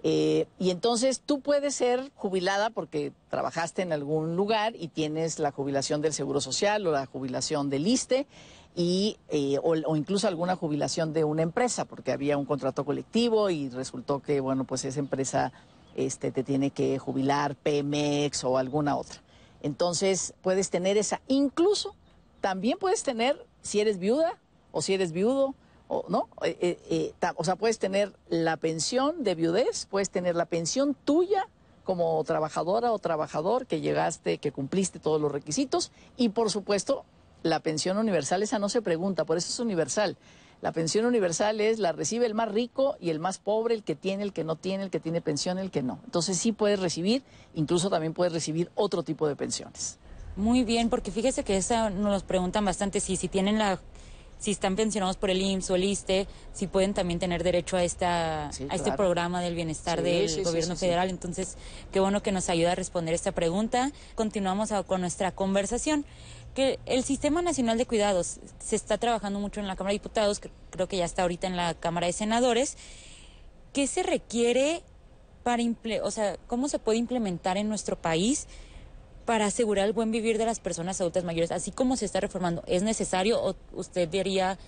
Eh, 0.02 0.46
y 0.58 0.70
entonces 0.70 1.20
tú 1.20 1.40
puedes 1.40 1.74
ser 1.74 2.12
jubilada 2.14 2.70
porque 2.70 3.12
trabajaste 3.30 3.82
en 3.82 3.92
algún 3.92 4.36
lugar 4.36 4.74
y 4.76 4.88
tienes 4.88 5.38
la 5.38 5.50
jubilación 5.50 6.00
del 6.00 6.12
Seguro 6.12 6.40
Social 6.40 6.86
o 6.86 6.92
la 6.92 7.06
jubilación 7.06 7.70
del 7.70 7.86
ISTE 7.86 8.26
y, 8.76 9.16
eh, 9.30 9.58
o, 9.62 9.74
o, 9.86 9.96
incluso 9.96 10.28
alguna 10.28 10.54
jubilación 10.54 11.12
de 11.12 11.24
una 11.24 11.42
empresa 11.42 11.86
porque 11.86 12.12
había 12.12 12.36
un 12.36 12.44
contrato 12.44 12.84
colectivo 12.84 13.48
y 13.50 13.68
resultó 13.70 14.20
que, 14.20 14.40
bueno, 14.40 14.64
pues 14.64 14.84
esa 14.84 15.00
empresa 15.00 15.52
este, 15.96 16.30
te 16.30 16.44
tiene 16.44 16.70
que 16.70 16.98
jubilar 16.98 17.56
Pemex 17.56 18.44
o 18.44 18.58
alguna 18.58 18.96
otra. 18.96 19.20
Entonces 19.62 20.34
puedes 20.42 20.70
tener 20.70 20.96
esa, 20.96 21.20
incluso 21.26 21.96
también 22.40 22.78
puedes 22.78 23.02
tener, 23.02 23.44
si 23.62 23.80
eres 23.80 23.98
viuda 23.98 24.38
o 24.70 24.82
si 24.82 24.94
eres 24.94 25.10
viudo, 25.10 25.54
o, 25.88 26.04
¿no? 26.08 26.28
Eh, 26.42 26.56
eh, 26.60 26.78
eh, 26.90 27.32
o 27.36 27.44
sea, 27.44 27.56
puedes 27.56 27.78
tener 27.78 28.12
la 28.28 28.56
pensión 28.56 29.24
de 29.24 29.34
viudez, 29.34 29.86
puedes 29.86 30.10
tener 30.10 30.36
la 30.36 30.46
pensión 30.46 30.94
tuya 31.04 31.48
como 31.84 32.22
trabajadora 32.24 32.92
o 32.92 32.98
trabajador 32.98 33.66
que 33.66 33.80
llegaste, 33.80 34.38
que 34.38 34.52
cumpliste 34.52 34.98
todos 34.98 35.20
los 35.20 35.32
requisitos 35.32 35.92
y 36.16 36.28
por 36.30 36.50
supuesto 36.50 37.04
la 37.42 37.60
pensión 37.60 37.96
universal, 37.96 38.42
esa 38.42 38.58
no 38.58 38.68
se 38.68 38.82
pregunta, 38.82 39.24
por 39.24 39.36
eso 39.36 39.48
es 39.48 39.60
universal. 39.60 40.16
La 40.62 40.72
pensión 40.72 41.04
universal 41.06 41.60
es 41.60 41.78
la 41.78 41.92
recibe 41.92 42.26
el 42.26 42.34
más 42.34 42.50
rico 42.50 42.96
y 43.00 43.10
el 43.10 43.18
más 43.18 43.38
pobre, 43.38 43.74
el 43.74 43.82
que 43.82 43.94
tiene, 43.94 44.22
el 44.22 44.32
que 44.32 44.44
no 44.44 44.56
tiene, 44.56 44.84
el 44.84 44.90
que 44.90 45.00
tiene 45.00 45.20
pensión, 45.20 45.58
el 45.58 45.70
que 45.70 45.82
no. 45.82 46.00
Entonces 46.04 46.38
sí 46.38 46.52
puedes 46.52 46.80
recibir, 46.80 47.22
incluso 47.54 47.90
también 47.90 48.14
puedes 48.14 48.32
recibir 48.32 48.70
otro 48.74 49.02
tipo 49.02 49.28
de 49.28 49.36
pensiones. 49.36 49.98
Muy 50.36 50.64
bien, 50.64 50.90
porque 50.90 51.10
fíjese 51.10 51.44
que 51.44 51.56
esa 51.56 51.90
nos 51.90 52.22
preguntan 52.22 52.64
bastante 52.64 53.00
si, 53.00 53.16
si 53.16 53.28
tienen 53.28 53.58
la 53.58 53.80
si 54.38 54.50
están 54.50 54.76
pensionados 54.76 55.16
por 55.16 55.30
el 55.30 55.40
IMSS 55.40 55.70
o 55.70 55.74
el 55.76 55.84
ISTE, 55.84 56.26
si 56.52 56.66
pueden 56.66 56.94
también 56.94 57.18
tener 57.18 57.42
derecho 57.42 57.76
a 57.76 57.84
esta 57.84 58.48
a 58.48 58.74
este 58.74 58.92
programa 58.92 59.40
del 59.40 59.54
bienestar 59.54 60.02
del 60.02 60.44
gobierno 60.44 60.76
federal. 60.76 61.08
Entonces, 61.08 61.56
qué 61.92 62.00
bueno 62.00 62.22
que 62.22 62.32
nos 62.32 62.50
ayuda 62.50 62.72
a 62.72 62.74
responder 62.74 63.14
esta 63.14 63.32
pregunta. 63.32 63.92
Continuamos 64.14 64.70
con 64.86 65.00
nuestra 65.00 65.32
conversación. 65.32 66.04
El 66.56 67.04
Sistema 67.04 67.42
Nacional 67.42 67.78
de 67.78 67.86
Cuidados 67.86 68.40
se 68.58 68.76
está 68.76 68.98
trabajando 68.98 69.38
mucho 69.40 69.60
en 69.60 69.66
la 69.66 69.76
Cámara 69.76 69.92
de 69.92 69.98
Diputados, 69.98 70.40
creo 70.70 70.88
que 70.88 70.96
ya 70.96 71.04
está 71.04 71.22
ahorita 71.22 71.46
en 71.46 71.56
la 71.56 71.74
Cámara 71.74 72.06
de 72.06 72.12
Senadores. 72.12 72.76
¿Qué 73.72 73.86
se 73.86 74.02
requiere 74.02 74.82
para, 75.42 75.62
o 76.02 76.10
sea, 76.10 76.36
cómo 76.46 76.68
se 76.68 76.78
puede 76.78 76.98
implementar 76.98 77.56
en 77.56 77.68
nuestro 77.68 77.96
país 77.96 78.46
para 79.24 79.46
asegurar 79.46 79.86
el 79.86 79.92
buen 79.92 80.10
vivir 80.10 80.38
de 80.38 80.46
las 80.46 80.60
personas 80.60 81.00
adultas 81.00 81.24
mayores, 81.24 81.52
así 81.52 81.70
como 81.70 81.96
se 81.96 82.06
está 82.06 82.20
reformando? 82.20 82.62
¿Es 82.66 82.82
necesario 82.82 83.42
o 83.42 83.54
usted 83.72 84.08
diría 84.08 84.58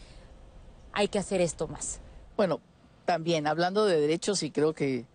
hay 0.92 1.08
que 1.08 1.18
hacer 1.18 1.40
esto 1.40 1.68
más? 1.68 2.00
Bueno, 2.36 2.60
también 3.04 3.46
hablando 3.46 3.86
de 3.86 4.00
derechos 4.00 4.42
y 4.42 4.50
creo 4.50 4.74
que 4.74 5.06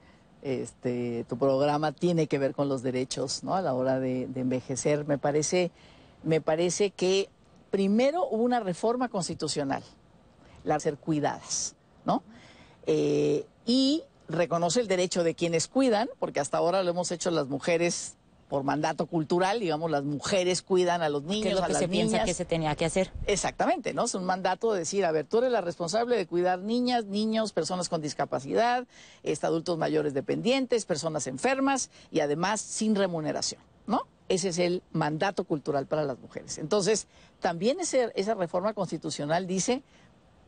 este, 0.42 1.25
tu 1.30 1.38
programa 1.38 1.92
tiene 1.92 2.27
que 2.27 2.39
ver 2.39 2.53
con 2.53 2.68
los 2.68 2.84
derechos, 2.84 3.44
¿no? 3.44 3.56
A 3.56 3.62
la 3.62 3.74
hora 3.74 4.00
de 4.00 4.24
envejecer, 4.36 5.06
me 5.06 5.18
parece 5.18 5.72
me 6.24 6.42
parece 6.42 6.92
que 6.92 7.30
primero 7.72 8.27
hubo 8.30 8.44
una 8.44 8.60
reforma 8.60 9.10
constitucional, 9.10 9.84
la 10.63 10.80
ser 10.80 10.98
cuidadas, 10.98 11.75
¿no? 12.06 12.24
Eh, 12.86 13.46
y 13.65 14.03
reconoce 14.27 14.80
el 14.80 14.88
derecho 14.88 15.24
de 15.24 15.36
quienes 15.36 15.68
cuidan, 15.68 16.10
porque 16.20 16.39
hasta 16.39 16.58
ahora 16.58 16.84
lo 16.84 16.92
hemos 16.92 17.12
hecho 17.12 17.32
las 17.32 17.48
mujeres 17.48 18.15
por 18.53 18.63
mandato 18.63 19.08
cultural, 19.08 19.60
digamos, 19.60 19.89
las 19.89 20.03
mujeres 20.03 20.62
cuidan 20.62 21.01
a 21.01 21.10
los 21.10 21.24
niños, 21.24 21.44
¿Qué 21.44 21.50
es 21.50 21.56
lo 21.56 21.63
a 21.63 21.68
que 21.68 21.74
las 21.74 21.82
se 21.82 21.88
niñas. 21.88 22.10
piensa 22.10 22.25
que 22.25 22.34
se 22.36 22.46
tenía 22.46 22.75
que 22.75 22.86
hacer? 22.86 23.12
Exactamente, 23.25 23.96
¿no? 23.96 24.03
Es 24.03 24.13
un 24.13 24.25
mandato 24.25 24.74
de 24.74 24.80
decir, 24.80 25.06
a 25.06 25.12
ver, 25.12 25.25
tú 25.25 25.39
eres 25.39 25.51
la 25.51 25.62
responsable 25.62 26.15
de 26.15 26.27
cuidar 26.27 26.60
niñas, 26.60 27.06
niños, 27.06 27.51
personas 27.51 27.89
con 27.89 28.01
discapacidad, 28.01 28.86
este, 29.24 29.48
adultos 29.48 29.80
mayores 29.80 30.13
dependientes, 30.13 30.86
personas 30.86 31.25
enfermas 31.25 31.89
y 32.12 32.20
además 32.20 32.62
sin 32.62 32.94
remuneración, 32.96 33.62
¿no? 33.88 34.06
Ese 34.34 34.50
es 34.50 34.58
el 34.58 34.82
mandato 34.92 35.44
cultural 35.44 35.86
para 35.86 36.04
las 36.04 36.18
mujeres. 36.18 36.58
Entonces, 36.58 37.06
también 37.40 37.78
esa 37.80 38.34
reforma 38.34 38.74
constitucional 38.74 39.46
dice, 39.46 39.84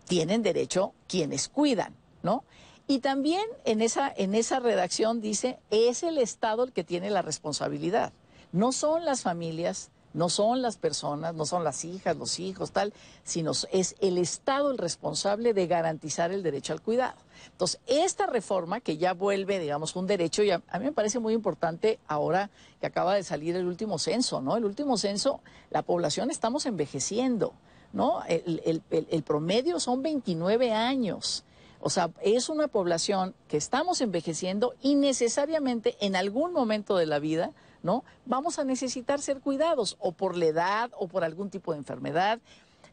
tienen 0.07 0.41
derecho 0.41 0.93
quienes 1.07 1.49
cuidan, 1.49 1.93
¿no? 2.23 2.43
Y 2.87 2.97
también 2.97 3.43
en 3.63 3.83
esa, 3.83 4.11
en 4.17 4.33
esa 4.33 4.59
redacción 4.59 5.21
dice, 5.21 5.59
es 5.69 6.01
el 6.01 6.17
Estado 6.17 6.63
el 6.63 6.71
que 6.71 6.83
tiene 6.83 7.11
la 7.11 7.21
responsabilidad. 7.21 8.11
No 8.51 8.71
son 8.71 9.05
las 9.05 9.21
familias, 9.21 9.91
no 10.15 10.29
son 10.29 10.61
las 10.61 10.77
personas, 10.77 11.35
no 11.35 11.45
son 11.45 11.63
las 11.63 11.83
hijas, 11.85 12.15
los 12.15 12.39
hijos, 12.39 12.71
tal, 12.71 12.93
sino 13.23 13.51
es 13.71 13.95
el 13.99 14.17
Estado 14.17 14.71
el 14.71 14.77
responsable 14.77 15.53
de 15.53 15.67
garantizar 15.67 16.31
el 16.31 16.41
derecho 16.41 16.73
al 16.73 16.81
cuidado. 16.81 17.17
Entonces, 17.51 17.79
esta 17.85 18.25
reforma 18.25 18.79
que 18.79 18.97
ya 18.97 19.13
vuelve, 19.13 19.59
digamos, 19.59 19.95
un 19.95 20.07
derecho, 20.07 20.41
y 20.41 20.51
a, 20.51 20.57
mí 20.57 20.85
me 20.85 20.91
parece 20.91 21.19
muy 21.19 21.33
importante 21.33 21.99
ahora 22.07 22.49
que 22.79 22.87
acaba 22.87 23.13
de 23.15 23.23
salir 23.23 23.55
el 23.55 23.65
último 23.67 23.99
censo, 23.99 24.41
¿no? 24.41 24.55
El 24.57 24.65
último 24.65 24.97
censo, 24.97 25.41
la 25.69 25.81
población 25.83 26.31
estamos 26.31 26.65
envejeciendo, 26.65 27.53
¿no? 27.93 28.23
El- 28.27 28.81
el 28.89 29.23
promedio 29.23 29.79
son 29.79 30.01
29 30.01 30.73
años. 30.73 31.43
O 31.81 31.89
sea, 31.91 32.09
es 32.21 32.49
una 32.49 32.67
población 32.67 33.35
que 33.47 33.57
estamos 33.57 34.01
envejeciendo 34.01 34.73
y 34.81 34.95
necesariamente 34.95 35.95
en 35.99 36.15
algún 36.15 36.51
momento 36.51 36.95
de 36.95 37.05
la 37.05 37.19
vida, 37.19 37.51
¿no? 37.85 38.03
Vamos 38.25 38.59
a 38.59 38.63
necesitar 38.65 39.21
ser 39.21 39.39
cuidados 39.39 39.95
o 39.99 40.11
por 40.11 40.35
la 40.35 40.45
edad 40.47 40.91
o 40.99 41.07
por 41.07 41.23
algún 41.23 41.49
tipo 41.49 41.71
de 41.71 41.77
enfermedad. 41.77 42.39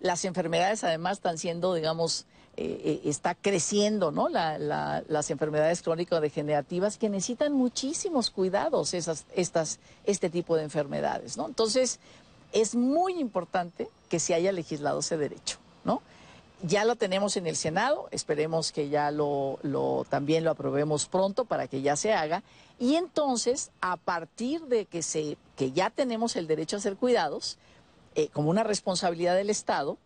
Las 0.00 0.24
enfermedades 0.24 0.84
además 0.84 1.14
están 1.18 1.38
siendo, 1.38 1.74
digamos, 1.74 2.26
eh, 2.58 2.82
eh, 2.84 3.08
está 3.08 3.34
creciendo, 3.34 4.10
¿no? 4.12 4.28
La- 4.28 4.58
la- 4.58 5.02
las 5.08 5.30
enfermedades 5.30 5.80
crónico-degenerativas 5.82 6.98
que 6.98 7.08
necesitan 7.08 7.54
muchísimos 7.54 8.30
cuidados, 8.30 8.92
esas, 8.92 9.24
estas, 9.34 9.78
este 10.04 10.28
tipo 10.28 10.54
de 10.56 10.64
enfermedades, 10.64 11.38
¿no? 11.38 11.46
Entonces, 11.48 11.98
es 12.52 12.74
muy 12.74 13.14
importante 13.18 13.88
que 14.10 14.20
se 14.20 14.34
haya 14.34 14.52
legislado 14.52 15.00
ese 15.00 15.16
derecho, 15.16 15.56
¿no? 15.84 16.02
Ya 16.64 16.84
lo 16.84 16.94
tenemos 16.96 17.36
en 17.36 17.46
el 17.48 17.56
Senado, 17.56 18.06
esperemos 18.12 18.70
que 18.70 18.88
ya 18.88 19.10
lo, 19.10 19.58
lo- 19.62 20.06
también 20.08 20.44
lo 20.44 20.50
aprobemos 20.52 21.06
pronto 21.06 21.44
para 21.44 21.66
que 21.66 21.82
ya 21.82 21.96
se 21.96 22.12
haga. 22.12 22.42
Y 22.78 22.94
entonces, 22.94 23.70
a 23.80 23.96
partir 23.96 24.62
de 24.66 24.86
que, 24.86 25.02
se, 25.02 25.36
que 25.56 25.72
ya 25.72 25.90
tenemos 25.90 26.36
el 26.36 26.46
derecho 26.46 26.76
a 26.76 26.80
ser 26.80 26.96
cuidados, 26.96 27.58
eh, 28.14 28.28
como 28.32 28.48
una 28.50 28.62
responsabilidad 28.62 29.34
del 29.34 29.50
Estado, 29.50 29.96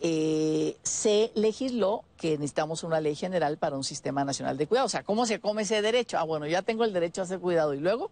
eh, 0.00 0.76
se 0.84 1.32
legisló 1.34 2.04
que 2.16 2.32
necesitamos 2.38 2.84
una 2.84 3.00
ley 3.00 3.16
general 3.16 3.56
para 3.58 3.76
un 3.76 3.82
sistema 3.82 4.24
nacional 4.24 4.56
de 4.56 4.66
cuidado. 4.68 4.86
O 4.86 4.90
sea, 4.90 5.02
¿cómo 5.02 5.26
se 5.26 5.40
come 5.40 5.62
ese 5.62 5.82
derecho? 5.82 6.18
Ah, 6.18 6.22
bueno, 6.22 6.46
ya 6.46 6.62
tengo 6.62 6.84
el 6.84 6.92
derecho 6.92 7.22
a 7.22 7.26
ser 7.26 7.40
cuidado 7.40 7.74
y 7.74 7.80
luego, 7.80 8.10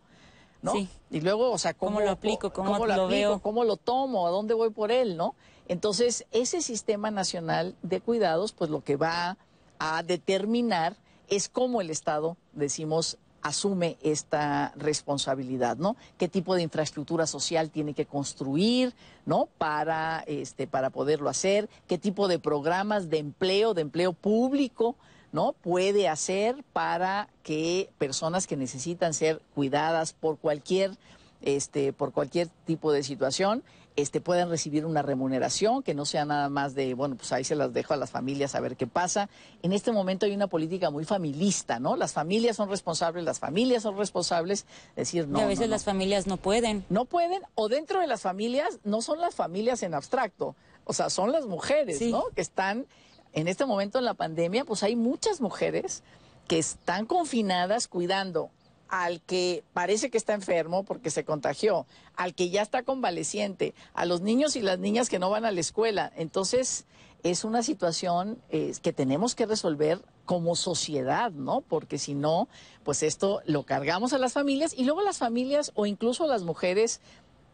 ¿no? 0.63 0.73
Sí. 0.73 0.89
Y 1.13 1.21
luego, 1.21 1.53
o 1.53 1.59
sea, 1.59 1.75
¿cómo, 1.75 1.93
¿Cómo 1.93 2.01
lo 2.05 2.11
aplico? 2.11 2.53
¿Cómo 2.53 2.79
lo, 2.79 2.87
lo 2.87 2.93
aplico? 3.05 3.09
veo? 3.09 3.39
¿Cómo 3.41 3.63
lo 3.63 3.77
tomo? 3.77 4.27
¿A 4.27 4.31
dónde 4.31 4.55
voy 4.55 4.71
por 4.71 4.91
él? 4.91 5.17
¿No? 5.17 5.37
Entonces, 5.69 6.27
ese 6.33 6.63
sistema 6.63 7.11
nacional 7.11 7.75
de 7.83 8.01
cuidados, 8.01 8.53
pues 8.53 8.71
lo 8.71 8.83
que 8.83 8.97
va 8.97 9.37
a 9.79 10.03
determinar 10.03 10.97
es 11.29 11.49
cómo 11.49 11.81
el 11.81 11.91
Estado, 11.91 12.37
decimos, 12.53 13.19
asume 13.43 13.97
esta 14.03 14.73
responsabilidad, 14.77 15.77
¿no? 15.77 15.97
¿Qué 16.19 16.29
tipo 16.29 16.55
de 16.55 16.63
infraestructura 16.63 17.27
social 17.27 17.71
tiene 17.71 17.95
que 17.95 18.07
construir, 18.07 18.93
¿no? 19.25 19.49
Para, 19.59 20.25
este, 20.27 20.67
para 20.67 20.91
poderlo 20.91 21.29
hacer, 21.29 21.69
qué 21.87 21.97
tipo 21.97 22.29
de 22.29 22.39
programas 22.39 23.09
de 23.09 23.19
empleo, 23.19 23.73
de 23.75 23.83
empleo 23.83 24.13
público, 24.13 24.97
¿no? 25.33 25.53
Puede 25.53 26.09
hacer 26.09 26.65
para 26.73 27.29
que 27.43 27.91
personas 27.99 28.47
que 28.47 28.57
necesitan 28.57 29.15
ser 29.15 29.41
cuidadas 29.55 30.13
por 30.13 30.39
cualquier, 30.39 30.97
este, 31.43 31.93
por 31.93 32.13
cualquier 32.13 32.49
tipo 32.65 32.93
de 32.93 33.03
situación, 33.03 33.63
este, 33.97 34.21
puedan 34.21 34.51
recibir 34.51 34.85
una 34.85 35.01
remuneración, 35.01 35.83
que 35.83 35.95
no 35.95 36.05
sea 36.05 36.27
nada 36.27 36.51
más 36.51 36.75
de, 36.75 36.93
bueno, 36.93 37.17
pues 37.17 37.33
ahí 37.33 37.45
se 37.45 37.57
las 37.57 37.73
dejo 37.73 37.95
a 37.95 37.97
las 37.97 38.11
familias 38.11 38.55
a 38.55 38.61
ver 38.61 38.77
qué 38.77 38.87
pasa. 38.87 39.31
En 39.63 39.73
este 39.73 39.91
momento 39.91 40.27
hay 40.27 40.35
una 40.35 40.49
política 40.49 40.91
muy 40.91 41.07
familista, 41.07 41.81
¿no? 41.81 41.97
Las 41.97 42.13
familias 42.13 42.57
son 42.57 42.69
responsables, 42.69 43.25
las 43.25 43.39
familias 43.39 43.83
son 43.83 43.97
responsables, 43.97 44.67
decir, 44.97 45.27
no. 45.27 45.39
y 45.39 45.43
a 45.43 45.47
veces 45.47 45.61
no, 45.61 45.67
no. 45.69 45.71
las 45.71 45.85
familias 45.85 46.27
no 46.27 46.37
pueden. 46.37 46.85
No 46.91 47.07
pueden, 47.07 47.43
o 47.55 47.69
dentro 47.69 48.01
de 48.01 48.07
las 48.07 48.21
familias, 48.21 48.81
no 48.85 49.01
son 49.01 49.19
las 49.19 49.35
familias 49.35 49.83
en 49.83 49.95
abstracto, 49.95 50.55
o 50.85 50.93
sea, 50.93 51.09
son 51.09 51.33
las 51.33 51.47
mujeres, 51.47 51.99
Sí. 51.99 52.11
¿no? 52.13 52.25
Que 52.35 52.43
están, 52.43 52.87
en 53.33 53.49
este 53.49 53.65
momento 53.65 53.99
en 53.99 54.05
la 54.05 54.15
pandemia, 54.15 54.67
pues 54.67 54.83
hay 54.83 54.95
muchas 54.95 55.41
mujeres 55.41 56.03
que 56.49 56.59
están 56.59 57.07
confinadas 57.07 57.89
cuidando 57.89 58.51
al 58.89 59.21
que 59.21 59.65
parece 59.73 60.11
que 60.11 60.19
está 60.19 60.35
enfermo 60.35 60.85
porque 60.85 61.11
se 61.11 61.25
contagió, 61.25 61.87
al 62.15 62.35
que 62.35 62.51
ya 62.51 62.63
está 62.63 62.83
convaleciente, 62.83 63.75
a 63.95 64.07
los 64.07 64.21
niños 64.21 64.57
y 64.57 64.63
las 64.63 64.79
niñas 64.79 65.09
que 65.09 65.19
no 65.19 65.31
van 65.31 65.45
a 65.45 65.53
la 65.53 65.61
escuela. 65.61 66.13
Entonces, 66.17 66.87
es 67.23 67.45
una 67.45 67.63
situación 67.63 68.39
eh, 68.51 68.73
que 68.83 68.93
tenemos 68.93 69.35
que 69.35 69.47
resolver 69.47 70.01
como 70.25 70.57
sociedad, 70.57 71.31
¿no? 71.33 71.61
Porque 71.61 71.99
si 71.99 72.15
no, 72.15 72.49
pues 72.85 73.03
esto 73.03 73.41
lo 73.47 73.65
cargamos 73.65 74.13
a 74.13 74.19
las 74.19 74.33
familias 74.33 74.75
y 74.77 74.85
luego 74.85 75.03
las 75.03 75.19
familias 75.19 75.73
o 75.75 75.87
incluso 75.87 76.27
las 76.27 76.43
mujeres, 76.43 77.01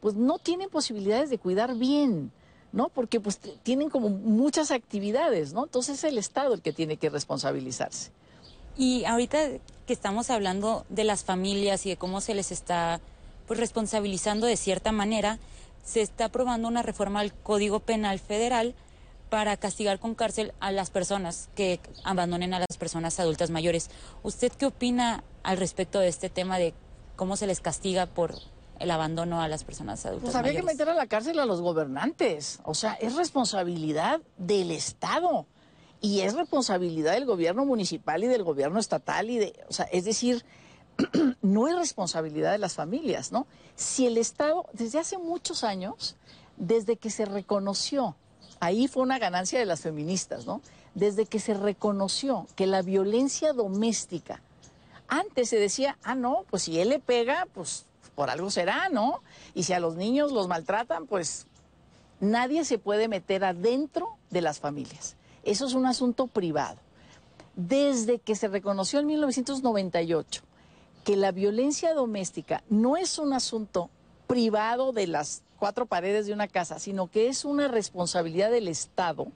pues 0.00 0.14
no 0.14 0.38
tienen 0.38 0.68
posibilidades 0.68 1.30
de 1.30 1.38
cuidar 1.38 1.74
bien, 1.76 2.32
¿no? 2.72 2.88
Porque 2.88 3.20
pues 3.20 3.38
tienen 3.62 3.88
como 3.88 4.08
muchas 4.08 4.70
actividades, 4.70 5.52
¿no? 5.52 5.64
Entonces 5.64 5.98
es 5.98 6.04
el 6.04 6.18
Estado 6.18 6.54
el 6.54 6.62
que 6.62 6.72
tiene 6.72 6.96
que 6.96 7.10
responsabilizarse. 7.10 8.10
Y 8.76 9.04
ahorita 9.04 9.38
que 9.86 9.92
estamos 9.92 10.30
hablando 10.30 10.84
de 10.88 11.04
las 11.04 11.24
familias 11.24 11.86
y 11.86 11.90
de 11.90 11.96
cómo 11.96 12.20
se 12.20 12.34
les 12.34 12.52
está 12.52 13.00
pues 13.46 13.58
responsabilizando 13.58 14.46
de 14.46 14.56
cierta 14.56 14.92
manera, 14.92 15.38
se 15.84 16.00
está 16.00 16.26
aprobando 16.26 16.68
una 16.68 16.82
reforma 16.82 17.20
al 17.20 17.34
Código 17.34 17.80
Penal 17.80 18.18
Federal 18.18 18.74
para 19.30 19.56
castigar 19.56 19.98
con 19.98 20.14
cárcel 20.14 20.52
a 20.60 20.72
las 20.72 20.90
personas 20.90 21.48
que 21.54 21.80
abandonen 22.04 22.54
a 22.54 22.60
las 22.60 22.76
personas 22.78 23.18
adultas 23.18 23.50
mayores. 23.50 23.90
¿Usted 24.22 24.52
qué 24.52 24.66
opina 24.66 25.24
al 25.42 25.56
respecto 25.56 26.00
de 26.00 26.08
este 26.08 26.28
tema 26.28 26.58
de 26.58 26.74
cómo 27.16 27.36
se 27.36 27.46
les 27.46 27.60
castiga 27.60 28.06
por 28.06 28.34
el 28.78 28.90
abandono 28.90 29.40
a 29.40 29.48
las 29.48 29.64
personas 29.64 30.04
adultas 30.04 30.24
Pues 30.24 30.36
habría 30.36 30.54
que 30.54 30.62
meter 30.62 30.88
a 30.88 30.94
la 30.94 31.06
cárcel 31.06 31.38
a 31.38 31.46
los 31.46 31.60
gobernantes. 31.60 32.60
O 32.64 32.74
sea, 32.74 32.94
es 32.94 33.16
responsabilidad 33.16 34.20
del 34.36 34.70
Estado. 34.70 35.46
Y 36.02 36.20
es 36.20 36.34
responsabilidad 36.34 37.12
del 37.12 37.24
gobierno 37.26 37.64
municipal 37.64 38.22
y 38.24 38.26
del 38.26 38.42
gobierno 38.42 38.78
estatal. 38.80 39.30
y 39.30 39.38
de, 39.38 39.64
O 39.68 39.72
sea, 39.72 39.86
es 39.86 40.04
decir, 40.04 40.44
no 41.42 41.68
es 41.68 41.76
responsabilidad 41.76 42.52
de 42.52 42.58
las 42.58 42.74
familias, 42.74 43.32
¿no? 43.32 43.46
Si 43.76 44.06
el 44.06 44.18
Estado, 44.18 44.66
desde 44.72 44.98
hace 44.98 45.16
muchos 45.16 45.64
años, 45.64 46.16
desde 46.56 46.96
que 46.96 47.08
se 47.08 47.24
reconoció, 47.24 48.16
ahí 48.60 48.88
fue 48.88 49.02
una 49.04 49.18
ganancia 49.18 49.58
de 49.58 49.64
las 49.64 49.80
feministas, 49.80 50.44
¿no? 50.44 50.60
Desde 50.94 51.24
que 51.24 51.38
se 51.38 51.54
reconoció 51.54 52.46
que 52.56 52.66
la 52.66 52.82
violencia 52.82 53.52
doméstica, 53.52 54.42
antes 55.08 55.48
se 55.48 55.58
decía, 55.58 55.98
ah, 56.02 56.14
no, 56.14 56.44
pues 56.50 56.64
si 56.64 56.80
él 56.80 56.88
le 56.88 56.98
pega, 56.98 57.46
pues 57.54 57.86
por 58.14 58.28
algo 58.28 58.50
será, 58.50 58.88
¿no? 58.88 59.22
Y 59.54 59.62
si 59.62 59.72
a 59.72 59.80
los 59.80 59.96
niños 59.96 60.32
los 60.32 60.48
maltratan, 60.48 61.06
pues 61.06 61.46
nadie 62.20 62.64
se 62.64 62.78
puede 62.78 63.08
meter 63.08 63.44
adentro 63.44 64.16
de 64.30 64.42
las 64.42 64.58
familias. 64.58 65.16
Eso 65.44 65.66
es 65.66 65.74
un 65.74 65.86
asunto 65.86 66.26
privado. 66.26 66.78
Desde 67.56 68.18
que 68.18 68.34
se 68.34 68.48
reconoció 68.48 69.00
en 69.00 69.06
1998 69.06 70.42
que 71.04 71.16
la 71.16 71.32
violencia 71.32 71.94
doméstica 71.94 72.62
no 72.68 72.96
es 72.96 73.18
un 73.18 73.32
asunto 73.32 73.90
privado 74.26 74.92
de 74.92 75.06
las 75.06 75.42
cuatro 75.58 75.86
paredes 75.86 76.26
de 76.26 76.32
una 76.32 76.48
casa, 76.48 76.78
sino 76.78 77.10
que 77.10 77.28
es 77.28 77.44
una 77.44 77.68
responsabilidad 77.68 78.50
del 78.50 78.68
Estado, 78.68 79.26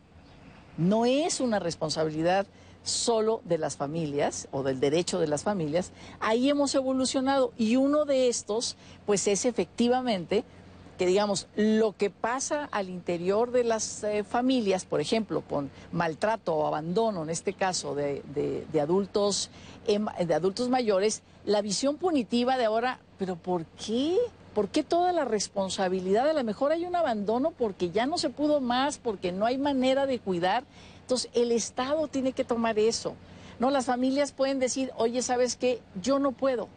no 0.78 1.06
es 1.06 1.40
una 1.40 1.58
responsabilidad 1.58 2.46
solo 2.82 3.42
de 3.44 3.58
las 3.58 3.76
familias 3.76 4.48
o 4.52 4.62
del 4.62 4.78
derecho 4.78 5.18
de 5.18 5.26
las 5.26 5.42
familias, 5.42 5.92
ahí 6.20 6.48
hemos 6.48 6.74
evolucionado 6.74 7.52
y 7.58 7.76
uno 7.76 8.04
de 8.04 8.28
estos 8.28 8.76
pues 9.06 9.26
es 9.26 9.44
efectivamente 9.44 10.44
que 10.96 11.06
digamos 11.06 11.46
lo 11.56 11.92
que 11.92 12.10
pasa 12.10 12.68
al 12.72 12.88
interior 12.88 13.50
de 13.50 13.64
las 13.64 14.02
eh, 14.04 14.24
familias, 14.24 14.84
por 14.84 15.00
ejemplo, 15.00 15.42
con 15.42 15.70
maltrato 15.92 16.54
o 16.54 16.66
abandono, 16.66 17.22
en 17.22 17.30
este 17.30 17.52
caso 17.52 17.94
de, 17.94 18.22
de 18.24 18.80
adultos, 18.80 19.50
em, 19.86 20.06
de 20.26 20.34
adultos 20.34 20.68
mayores, 20.68 21.22
la 21.44 21.62
visión 21.62 21.96
punitiva 21.96 22.56
de 22.56 22.64
ahora, 22.64 22.98
pero 23.18 23.36
¿por 23.36 23.64
qué? 23.66 24.16
¿Por 24.54 24.68
qué 24.68 24.82
toda 24.82 25.12
la 25.12 25.24
responsabilidad? 25.24 26.30
A 26.30 26.32
lo 26.32 26.42
mejor 26.42 26.72
hay 26.72 26.86
un 26.86 26.96
abandono 26.96 27.50
porque 27.50 27.90
ya 27.90 28.06
no 28.06 28.16
se 28.16 28.30
pudo 28.30 28.60
más, 28.60 28.96
porque 28.98 29.30
no 29.30 29.44
hay 29.44 29.58
manera 29.58 30.06
de 30.06 30.18
cuidar. 30.18 30.64
Entonces, 31.02 31.30
el 31.34 31.52
Estado 31.52 32.08
tiene 32.08 32.32
que 32.32 32.42
tomar 32.42 32.78
eso. 32.78 33.14
No, 33.58 33.70
las 33.70 33.84
familias 33.84 34.32
pueden 34.32 34.58
decir, 34.58 34.92
oye, 34.96 35.20
¿sabes 35.20 35.56
qué? 35.56 35.80
Yo 36.02 36.18
no 36.18 36.32
puedo. 36.32 36.68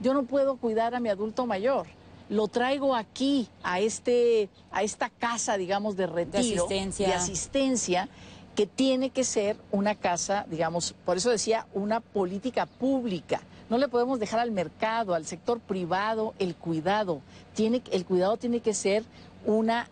Yo 0.00 0.14
no 0.14 0.24
puedo 0.24 0.56
cuidar 0.56 0.94
a 0.94 1.00
mi 1.00 1.10
adulto 1.10 1.46
mayor 1.46 1.86
lo 2.32 2.48
traigo 2.48 2.96
aquí, 2.96 3.46
a, 3.62 3.80
este, 3.80 4.48
a 4.70 4.82
esta 4.82 5.10
casa, 5.10 5.58
digamos, 5.58 5.96
de 5.96 6.06
retiro, 6.06 6.66
de 6.66 7.12
asistencia. 7.12 8.08
que 8.54 8.66
tiene 8.66 9.10
que 9.10 9.22
ser 9.22 9.56
una 9.70 9.94
casa, 9.94 10.46
digamos, 10.48 10.94
por 11.04 11.18
eso 11.18 11.30
decía, 11.30 11.66
una 11.74 12.00
política 12.00 12.66
pública. 12.66 13.42
No 13.68 13.76
le 13.78 13.88
podemos 13.88 14.18
dejar 14.18 14.40
al 14.40 14.50
mercado, 14.50 15.14
al 15.14 15.26
sector 15.26 15.60
privado, 15.60 16.34
el 16.38 16.54
cuidado. 16.54 17.20
Tiene, 17.54 17.82
el 17.90 18.04
cuidado 18.04 18.36
tiene 18.38 18.60
que 18.60 18.74
ser 18.74 19.04
una 19.44 19.88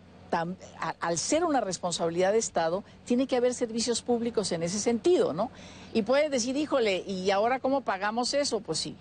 al 1.01 1.17
ser 1.17 1.43
una 1.43 1.59
responsabilidad 1.59 2.31
de 2.31 2.37
Estado, 2.37 2.85
tiene 3.03 3.27
que 3.27 3.35
haber 3.35 3.53
servicios 3.53 4.01
públicos 4.01 4.53
en 4.53 4.63
ese 4.63 4.79
sentido, 4.79 5.33
¿no? 5.33 5.51
Y 5.93 6.03
puede 6.03 6.29
decir, 6.29 6.55
híjole, 6.55 7.03
¿y 7.05 7.31
ahora 7.31 7.59
cómo 7.59 7.81
pagamos 7.81 8.33
eso? 8.33 8.61
Pues 8.61 8.79
sí, 8.79 8.95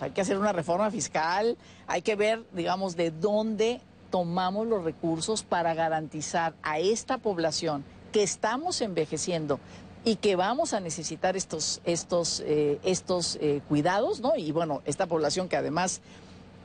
hay 0.00 0.10
que 0.10 0.20
hacer 0.20 0.38
una 0.38 0.52
reforma 0.52 0.90
fiscal, 0.90 1.56
hay 1.86 2.02
que 2.02 2.16
ver, 2.16 2.44
digamos, 2.52 2.96
de 2.96 3.10
dónde 3.10 3.80
tomamos 4.10 4.66
los 4.66 4.84
recursos 4.84 5.42
para 5.42 5.74
garantizar 5.74 6.54
a 6.62 6.78
esta 6.78 7.18
población 7.18 7.84
que 8.12 8.22
estamos 8.22 8.80
envejeciendo 8.80 9.60
y 10.04 10.16
que 10.16 10.34
vamos 10.36 10.72
a 10.72 10.80
necesitar 10.80 11.36
estos, 11.36 11.80
estos, 11.84 12.40
eh, 12.46 12.78
estos 12.82 13.36
eh, 13.40 13.60
cuidados, 13.68 14.20
¿no? 14.20 14.34
Y 14.36 14.50
bueno, 14.50 14.82
esta 14.84 15.06
población 15.06 15.48
que 15.48 15.56
además, 15.56 16.00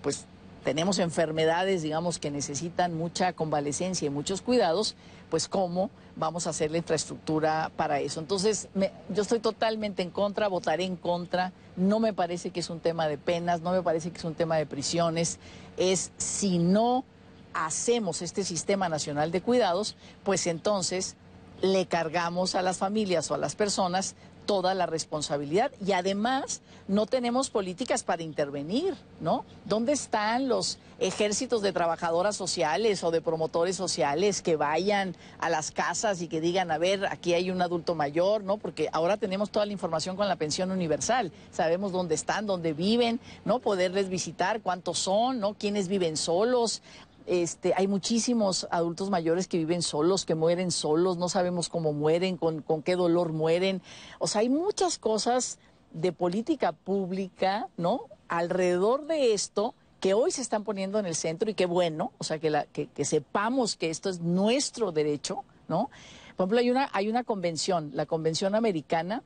pues 0.02 0.26
tenemos 0.66 0.98
enfermedades, 0.98 1.84
digamos, 1.84 2.18
que 2.18 2.32
necesitan 2.32 2.98
mucha 2.98 3.34
convalecencia 3.34 4.08
y 4.08 4.10
muchos 4.10 4.42
cuidados, 4.42 4.96
pues 5.30 5.48
cómo 5.48 5.92
vamos 6.16 6.48
a 6.48 6.50
hacer 6.50 6.72
la 6.72 6.80
infraestructura 6.80 7.72
para 7.78 8.00
eso. 8.00 8.20
Entonces, 8.20 8.68
yo 9.10 9.22
estoy 9.22 9.40
totalmente 9.40 10.02
en 10.02 10.10
contra, 10.10 10.48
votaré 10.48 10.84
en 10.84 10.96
contra, 10.96 11.54
no 11.76 12.00
me 12.00 12.14
parece 12.14 12.50
que 12.50 12.62
es 12.62 12.72
un 12.72 12.80
tema 12.80 13.08
de 13.08 13.20
penas, 13.20 13.62
no 13.62 13.74
me 13.74 13.84
parece 13.84 14.10
que 14.10 14.18
es 14.18 14.24
un 14.24 14.34
tema 14.34 14.58
de 14.58 14.66
prisiones, 14.66 15.38
es 15.78 16.12
si 16.18 16.58
no 16.58 17.06
hacemos 17.54 18.24
este 18.24 18.44
sistema 18.44 18.90
nacional 18.90 19.32
de 19.32 19.42
cuidados, 19.42 19.96
pues 20.24 20.48
entonces 20.48 21.16
le 21.62 21.86
cargamos 21.86 22.56
a 22.56 22.64
las 22.64 22.78
familias 22.78 23.30
o 23.30 23.36
a 23.36 23.38
las 23.38 23.56
personas 23.56 24.16
toda 24.46 24.74
la 24.74 24.86
responsabilidad 24.86 25.72
y 25.86 25.92
además 25.92 26.62
no 26.88 27.06
tenemos 27.06 27.50
políticas 27.50 28.04
para 28.04 28.24
intervenir, 28.24 28.96
¿no? 29.20 29.46
¿Dónde 29.66 29.94
están 29.94 30.48
los 30.48 30.78
ejércitos 31.00 31.62
de 31.62 31.74
trabajadoras 31.74 32.36
sociales 32.36 33.04
o 33.04 33.12
de 33.12 33.22
promotores 33.22 33.76
sociales 33.76 34.42
que 34.42 34.56
vayan 34.56 35.16
a 35.40 35.50
las 35.50 35.72
casas 35.72 36.22
y 36.22 36.28
que 36.28 36.40
digan, 36.40 36.72
a 36.72 36.78
ver, 36.78 37.06
aquí 37.08 37.34
hay 37.34 37.52
un 37.52 37.62
adulto 37.62 37.96
mayor, 37.96 38.44
¿no? 38.44 38.58
Porque 38.58 38.90
ahora 38.94 39.18
tenemos 39.18 39.50
toda 39.50 39.66
la 39.66 39.74
información 39.74 40.16
con 40.16 40.28
la 40.28 40.36
pensión 40.36 40.72
universal, 40.72 41.32
sabemos 41.52 41.92
dónde 41.92 42.16
están, 42.16 42.46
dónde 42.46 42.74
viven, 42.74 43.20
¿no? 43.44 43.60
Poderles 43.60 44.10
visitar, 44.10 44.62
cuántos 44.62 45.00
son, 45.00 45.40
¿no? 45.40 45.54
Quiénes 45.56 45.88
viven 45.88 46.18
solos, 46.18 46.82
este, 47.26 47.74
hay 47.76 47.88
muchísimos 47.88 48.68
adultos 48.72 49.10
mayores 49.10 49.48
que 49.48 49.58
viven 49.58 49.82
solos, 49.82 50.26
que 50.26 50.36
mueren 50.36 50.72
solos, 50.72 51.18
no 51.18 51.30
sabemos 51.30 51.70
cómo 51.70 51.94
mueren, 51.94 52.38
con, 52.38 52.62
con 52.62 52.84
qué 52.84 52.96
dolor 52.96 53.34
mueren. 53.34 53.82
O 54.20 54.28
sea, 54.28 54.42
hay 54.42 54.50
muchas 54.50 54.98
cosas 54.98 55.60
de 55.94 56.12
política 56.12 56.72
pública, 56.72 57.70
¿no? 57.78 58.02
Alrededor 58.28 59.08
de 59.08 59.34
esto 59.34 59.74
que 60.00 60.14
hoy 60.14 60.32
se 60.32 60.42
están 60.42 60.64
poniendo 60.64 61.00
en 61.00 61.06
el 61.06 61.16
centro 61.16 61.50
y 61.50 61.56
qué 61.56 61.66
bueno, 61.66 62.12
o 62.18 62.24
sea, 62.24 62.38
que, 62.38 62.90
que 62.94 63.06
sepamos 63.06 63.76
que 63.76 63.90
esto 63.90 64.10
es 64.10 64.20
nuestro 64.20 64.92
derecho, 64.92 65.44
¿no? 65.68 65.90
Por 66.36 66.44
ejemplo, 66.44 66.60
hay 66.60 66.70
una, 66.70 66.90
hay 66.92 67.08
una 67.08 67.24
convención, 67.24 67.92
la 67.94 68.06
Convención 68.06 68.56
Americana 68.56 69.24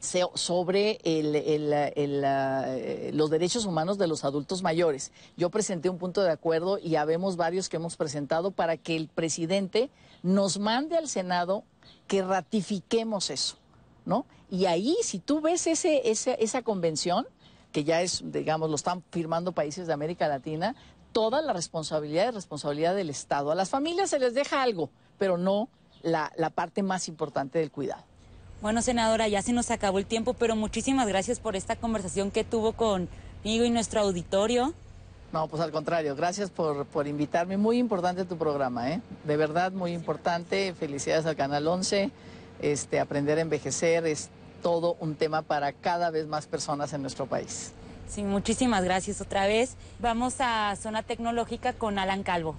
sobre 0.00 1.00
eh, 1.02 3.10
los 3.12 3.30
derechos 3.30 3.64
humanos 3.64 3.98
de 3.98 4.06
los 4.06 4.24
adultos 4.24 4.62
mayores. 4.62 5.10
Yo 5.36 5.50
presenté 5.50 5.90
un 5.90 5.98
punto 5.98 6.22
de 6.22 6.30
acuerdo 6.30 6.78
y 6.78 6.96
habemos 6.96 7.36
varios 7.36 7.68
que 7.68 7.76
hemos 7.76 7.96
presentado 7.96 8.52
para 8.52 8.76
que 8.76 8.96
el 8.96 9.08
presidente 9.08 9.90
nos 10.22 10.58
mande 10.58 10.96
al 10.96 11.08
Senado 11.08 11.64
que 12.06 12.22
ratifiquemos 12.22 13.30
eso, 13.30 13.56
¿no? 14.04 14.24
Y 14.50 14.66
ahí, 14.66 14.96
si 15.02 15.18
tú 15.18 15.40
ves 15.40 15.66
ese, 15.66 16.10
esa 16.10 16.62
convención, 16.62 17.26
que 17.72 17.84
ya 17.84 18.00
es, 18.00 18.22
digamos, 18.24 18.70
lo 18.70 18.76
están 18.76 19.02
firmando 19.10 19.52
países 19.52 19.86
de 19.86 19.92
América 19.92 20.28
Latina, 20.28 20.74
toda 21.12 21.42
la 21.42 21.52
responsabilidad 21.52 22.28
es 22.28 22.34
responsabilidad 22.34 22.94
del 22.94 23.10
Estado. 23.10 23.50
A 23.50 23.54
las 23.54 23.68
familias 23.68 24.10
se 24.10 24.18
les 24.18 24.32
deja 24.32 24.62
algo, 24.62 24.90
pero 25.18 25.36
no 25.36 25.68
la 26.02 26.50
parte 26.54 26.82
más 26.82 27.08
importante 27.08 27.58
del 27.58 27.70
cuidado. 27.70 28.07
Bueno, 28.60 28.82
senadora, 28.82 29.28
ya 29.28 29.40
se 29.40 29.52
nos 29.52 29.70
acabó 29.70 29.98
el 29.98 30.06
tiempo, 30.06 30.34
pero 30.34 30.56
muchísimas 30.56 31.06
gracias 31.06 31.38
por 31.38 31.54
esta 31.54 31.76
conversación 31.76 32.32
que 32.32 32.42
tuvo 32.42 32.72
conmigo 32.72 33.08
y 33.44 33.70
nuestro 33.70 34.00
auditorio. 34.00 34.74
No, 35.32 35.46
pues 35.46 35.62
al 35.62 35.70
contrario, 35.70 36.16
gracias 36.16 36.50
por, 36.50 36.86
por 36.86 37.06
invitarme. 37.06 37.56
Muy 37.56 37.78
importante 37.78 38.24
tu 38.24 38.36
programa, 38.36 38.90
¿eh? 38.90 39.00
De 39.24 39.36
verdad, 39.36 39.70
muy 39.70 39.92
importante. 39.92 40.74
Felicidades 40.74 41.26
al 41.26 41.36
Canal 41.36 41.68
11. 41.68 42.10
Este, 42.60 42.98
aprender 42.98 43.38
a 43.38 43.42
envejecer 43.42 44.06
es 44.06 44.28
todo 44.60 44.96
un 44.98 45.14
tema 45.14 45.42
para 45.42 45.72
cada 45.72 46.10
vez 46.10 46.26
más 46.26 46.46
personas 46.46 46.92
en 46.92 47.02
nuestro 47.02 47.26
país. 47.26 47.72
Sí, 48.08 48.22
muchísimas 48.22 48.82
gracias 48.82 49.20
otra 49.20 49.46
vez. 49.46 49.76
Vamos 50.00 50.36
a 50.40 50.74
Zona 50.76 51.04
Tecnológica 51.04 51.74
con 51.74 51.98
Alan 51.98 52.24
Calvo. 52.24 52.56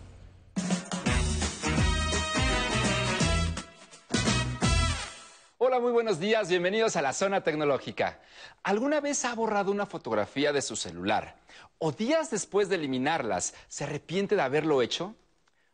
Hola, 5.69 5.81
muy 5.81 5.91
buenos 5.91 6.19
días, 6.19 6.49
bienvenidos 6.49 6.95
a 6.95 7.01
la 7.03 7.13
zona 7.13 7.43
tecnológica. 7.43 8.17
¿Alguna 8.63 9.01
vez 9.01 9.23
ha 9.23 9.35
borrado 9.35 9.71
una 9.71 9.85
fotografía 9.85 10.51
de 10.51 10.63
su 10.63 10.75
celular 10.75 11.35
o 11.77 11.91
días 11.91 12.31
después 12.31 12.69
de 12.69 12.75
eliminarlas 12.75 13.53
se 13.67 13.83
arrepiente 13.83 14.35
de 14.35 14.41
haberlo 14.41 14.81
hecho? 14.81 15.13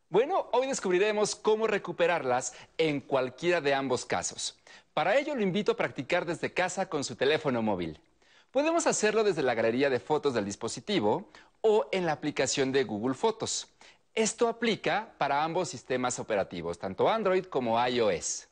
Bueno, 0.09 0.49
hoy 0.51 0.67
descubriremos 0.67 1.37
cómo 1.37 1.65
recuperarlas 1.65 2.51
en 2.77 2.99
cualquiera 2.99 3.61
de 3.61 3.73
ambos 3.73 4.05
casos. 4.05 4.59
Para 4.93 5.15
ello 5.15 5.33
lo 5.33 5.41
invito 5.41 5.71
a 5.71 5.77
practicar 5.77 6.25
desde 6.25 6.51
casa 6.51 6.89
con 6.89 7.05
su 7.05 7.15
teléfono 7.15 7.61
móvil. 7.61 7.97
Podemos 8.51 8.87
hacerlo 8.87 9.23
desde 9.23 9.43
la 9.43 9.53
galería 9.53 9.89
de 9.89 10.01
fotos 10.01 10.33
del 10.33 10.43
dispositivo 10.43 11.29
o 11.61 11.87
en 11.93 12.05
la 12.05 12.11
aplicación 12.11 12.73
de 12.73 12.83
Google 12.83 13.15
Fotos. 13.15 13.69
Esto 14.13 14.49
aplica 14.49 15.13
para 15.17 15.41
ambos 15.41 15.69
sistemas 15.69 16.19
operativos, 16.19 16.79
tanto 16.79 17.07
Android 17.07 17.45
como 17.45 17.81
iOS. 17.87 18.49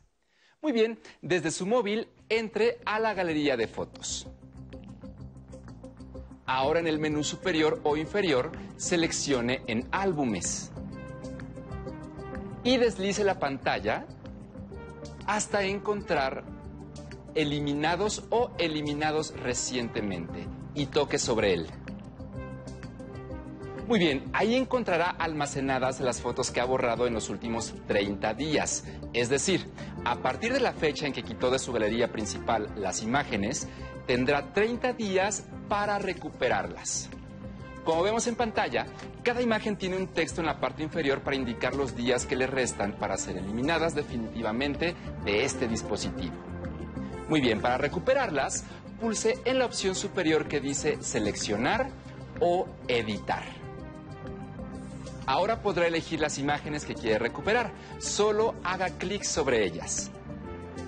Muy 0.63 0.71
bien, 0.71 0.97
desde 1.21 1.52
su 1.52 1.65
móvil 1.65 2.08
entre 2.30 2.80
a 2.86 2.97
la 2.97 3.13
galería 3.13 3.58
de 3.58 3.67
fotos. 3.67 4.30
Ahora 6.45 6.80
en 6.80 6.88
el 6.88 6.99
menú 6.99 7.21
superior 7.26 7.82
o 7.84 7.97
inferior 7.97 8.54
seleccione 8.78 9.62
en 9.67 9.86
álbumes 9.91 10.71
y 12.63 12.78
deslice 12.78 13.26
la 13.26 13.39
pantalla 13.39 14.06
hasta 15.28 15.65
encontrar 15.65 16.45
eliminados 17.36 18.23
o 18.30 18.52
eliminados 18.58 19.34
recientemente 19.36 20.47
y 20.76 20.86
toque 20.86 21.19
sobre 21.19 21.56
él. 21.56 21.67
Muy 23.88 24.00
bien, 24.00 24.24
ahí 24.32 24.56
encontrará 24.56 25.10
almacenadas 25.10 26.00
las 26.00 26.22
fotos 26.22 26.52
que 26.52 26.62
ha 26.62 26.65
borrado 26.65 27.06
en 27.06 27.13
los 27.13 27.30
últimos 27.30 27.74
30 27.88 28.34
días. 28.34 28.86
Es 29.12 29.28
decir, 29.28 29.69
a 30.06 30.15
partir 30.15 30.54
de 30.54 30.62
la 30.62 30.72
fecha 30.72 31.06
en 31.06 31.12
que 31.12 31.24
quitó 31.24 31.52
de 31.52 31.60
su 31.60 31.74
galería 31.74 32.10
principal 32.10 32.69
las 32.78 33.04
imágenes, 33.04 33.67
tendrá 34.08 34.54
30 34.54 34.93
días 34.93 35.46
para 35.67 36.00
recuperarlas. 36.00 37.10
Como 37.84 38.04
vemos 38.04 38.26
en 38.28 38.38
pantalla, 38.38 38.86
cada 39.22 39.41
imagen 39.41 39.76
tiene 39.76 39.98
un 39.98 40.08
texto 40.08 40.39
en 40.39 40.48
la 40.48 40.62
parte 40.62 40.82
inferior 40.82 41.22
para 41.22 41.36
indicar 41.36 41.76
los 41.76 41.93
días 41.93 42.26
que 42.26 42.38
le 42.38 42.48
restan 42.48 42.93
para 42.93 43.17
ser 43.17 43.36
eliminadas 43.36 43.96
definitivamente 43.96 44.96
de 45.26 45.43
este 45.43 45.67
dispositivo. 45.67 46.36
Muy 47.28 47.41
bien, 47.41 47.60
para 47.60 47.78
recuperarlas, 47.78 48.63
pulse 49.02 49.39
en 49.43 49.60
la 49.60 49.65
opción 49.65 49.93
superior 49.93 50.48
que 50.48 50.62
dice 50.62 51.00
seleccionar 51.02 51.89
o 52.39 52.65
editar. 52.88 53.62
Ahora 55.26 55.62
podrá 55.62 55.88
elegir 55.88 56.20
las 56.20 56.38
imágenes 56.38 56.86
que 56.86 56.96
quiere 56.96 57.20
recuperar. 57.20 57.72
Solo 58.00 58.56
haga 58.64 58.90
clic 58.90 59.24
sobre 59.24 59.64
ellas. 59.64 60.12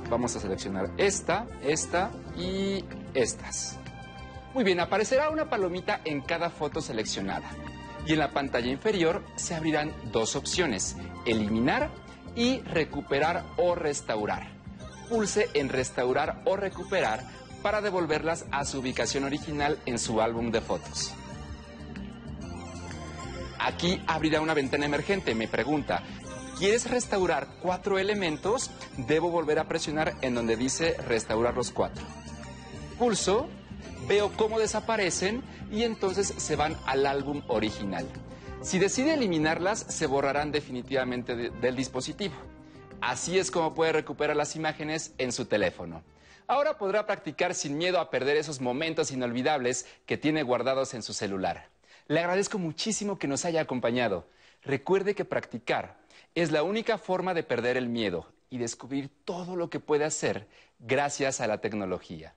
Vamos 0.09 0.35
a 0.35 0.39
seleccionar 0.39 0.91
esta, 0.97 1.47
esta 1.63 2.11
y 2.37 2.83
estas. 3.13 3.77
Muy 4.53 4.63
bien, 4.63 4.79
aparecerá 4.79 5.29
una 5.29 5.49
palomita 5.49 6.01
en 6.05 6.21
cada 6.21 6.49
foto 6.49 6.81
seleccionada. 6.81 7.49
Y 8.05 8.13
en 8.13 8.19
la 8.19 8.31
pantalla 8.31 8.69
inferior 8.69 9.23
se 9.35 9.55
abrirán 9.55 9.93
dos 10.11 10.35
opciones, 10.35 10.95
eliminar 11.25 11.89
y 12.35 12.59
recuperar 12.61 13.43
o 13.57 13.73
restaurar. 13.73 14.47
Pulse 15.09 15.49
en 15.53 15.69
restaurar 15.69 16.41
o 16.45 16.55
recuperar 16.55 17.23
para 17.63 17.81
devolverlas 17.81 18.45
a 18.51 18.63
su 18.65 18.79
ubicación 18.79 19.23
original 19.23 19.79
en 19.85 19.97
su 19.97 20.21
álbum 20.21 20.51
de 20.51 20.61
fotos. 20.61 21.13
Aquí 23.65 23.99
abrirá 24.05 24.41
una 24.41 24.53
ventana 24.53 24.85
emergente. 24.85 25.33
Me 25.33 25.47
pregunta, 25.47 26.03
¿quieres 26.59 26.87
restaurar 26.87 27.47
cuatro 27.63 27.97
elementos? 27.97 28.69
Debo 28.95 29.31
volver 29.31 29.57
a 29.57 29.67
presionar 29.67 30.13
en 30.21 30.35
donde 30.35 30.55
dice 30.55 30.95
restaurar 31.07 31.55
los 31.55 31.71
cuatro. 31.71 32.05
Pulso, 32.99 33.49
veo 34.07 34.31
cómo 34.37 34.59
desaparecen 34.59 35.41
y 35.71 35.81
entonces 35.81 36.31
se 36.37 36.55
van 36.55 36.77
al 36.85 37.07
álbum 37.07 37.41
original. 37.47 38.05
Si 38.61 38.77
decide 38.77 39.15
eliminarlas, 39.15 39.79
se 39.79 40.05
borrarán 40.05 40.51
definitivamente 40.51 41.35
del 41.35 41.75
dispositivo. 41.75 42.35
Así 43.01 43.39
es 43.39 43.49
como 43.49 43.73
puede 43.73 43.93
recuperar 43.93 44.35
las 44.35 44.55
imágenes 44.55 45.15
en 45.17 45.31
su 45.31 45.45
teléfono. 45.45 46.03
Ahora 46.45 46.77
podrá 46.77 47.07
practicar 47.07 47.55
sin 47.55 47.79
miedo 47.79 47.99
a 47.99 48.11
perder 48.11 48.37
esos 48.37 48.61
momentos 48.61 49.09
inolvidables 49.09 49.87
que 50.05 50.17
tiene 50.17 50.43
guardados 50.43 50.93
en 50.93 51.01
su 51.01 51.13
celular. 51.13 51.74
Le 52.07 52.19
agradezco 52.19 52.59
muchísimo 52.59 53.17
que 53.17 53.27
nos 53.27 53.45
haya 53.45 53.61
acompañado. 53.61 54.27
Recuerde 54.63 55.15
que 55.15 55.25
practicar 55.25 55.97
es 56.35 56.51
la 56.51 56.61
única 56.63 56.97
forma 56.97 57.33
de 57.33 57.43
perder 57.43 57.77
el 57.77 57.87
miedo 57.87 58.27
y 58.49 58.57
descubrir 58.57 59.09
todo 59.25 59.55
lo 59.55 59.69
que 59.69 59.79
puede 59.79 60.03
hacer 60.05 60.47
gracias 60.79 61.39
a 61.41 61.47
la 61.47 61.61
tecnología. 61.61 62.33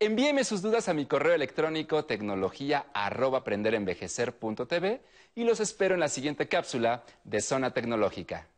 Envíeme 0.00 0.42
sus 0.44 0.62
dudas 0.62 0.88
a 0.88 0.94
mi 0.94 1.06
correo 1.06 1.34
electrónico 1.34 2.04
tecnología@aprenderenvejecer.tv 2.04 5.00
y 5.36 5.44
los 5.44 5.60
espero 5.60 5.94
en 5.94 6.00
la 6.00 6.08
siguiente 6.08 6.48
cápsula 6.48 7.04
de 7.22 7.40
Zona 7.40 7.72
Tecnológica. 7.72 8.48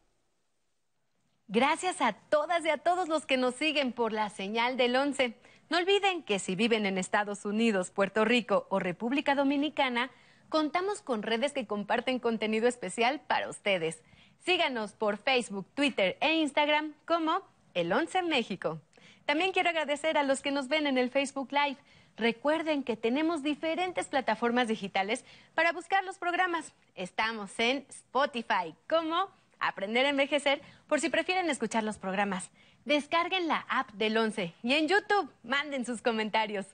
Gracias 1.48 2.00
a 2.00 2.14
todas 2.14 2.64
y 2.64 2.70
a 2.70 2.78
todos 2.78 3.08
los 3.08 3.26
que 3.26 3.36
nos 3.36 3.54
siguen 3.54 3.92
por 3.92 4.12
la 4.12 4.30
señal 4.30 4.76
del 4.76 4.96
11. 4.96 5.36
No 5.68 5.78
olviden 5.78 6.22
que 6.22 6.38
si 6.38 6.54
viven 6.56 6.86
en 6.86 6.96
Estados 6.96 7.44
Unidos, 7.44 7.90
Puerto 7.90 8.24
Rico 8.24 8.66
o 8.70 8.78
República 8.78 9.34
Dominicana, 9.34 10.10
contamos 10.48 11.02
con 11.02 11.22
redes 11.22 11.52
que 11.52 11.66
comparten 11.66 12.18
contenido 12.18 12.68
especial 12.68 13.20
para 13.26 13.48
ustedes. 13.48 14.02
Síganos 14.44 14.92
por 14.92 15.16
Facebook, 15.16 15.66
Twitter 15.74 16.16
e 16.20 16.34
Instagram 16.34 16.94
como 17.04 17.42
El 17.74 17.92
11 17.92 18.22
México. 18.22 18.80
También 19.24 19.52
quiero 19.52 19.70
agradecer 19.70 20.16
a 20.16 20.22
los 20.22 20.40
que 20.40 20.52
nos 20.52 20.68
ven 20.68 20.86
en 20.86 20.98
el 20.98 21.10
Facebook 21.10 21.50
Live. 21.50 21.78
Recuerden 22.16 22.82
que 22.84 22.96
tenemos 22.96 23.42
diferentes 23.42 24.06
plataformas 24.06 24.68
digitales 24.68 25.24
para 25.54 25.72
buscar 25.72 26.04
los 26.04 26.16
programas. 26.16 26.72
Estamos 26.94 27.50
en 27.58 27.84
Spotify 27.90 28.74
como 28.88 29.28
Aprender 29.58 30.06
a 30.06 30.10
Envejecer 30.10 30.62
por 30.86 31.00
si 31.00 31.10
prefieren 31.10 31.50
escuchar 31.50 31.82
los 31.82 31.98
programas. 31.98 32.50
Descarguen 32.84 33.48
la 33.48 33.66
app 33.68 33.90
del 33.94 34.16
11 34.16 34.54
y 34.62 34.74
en 34.74 34.86
YouTube 34.86 35.30
manden 35.42 35.84
sus 35.84 36.02
comentarios. 36.02 36.66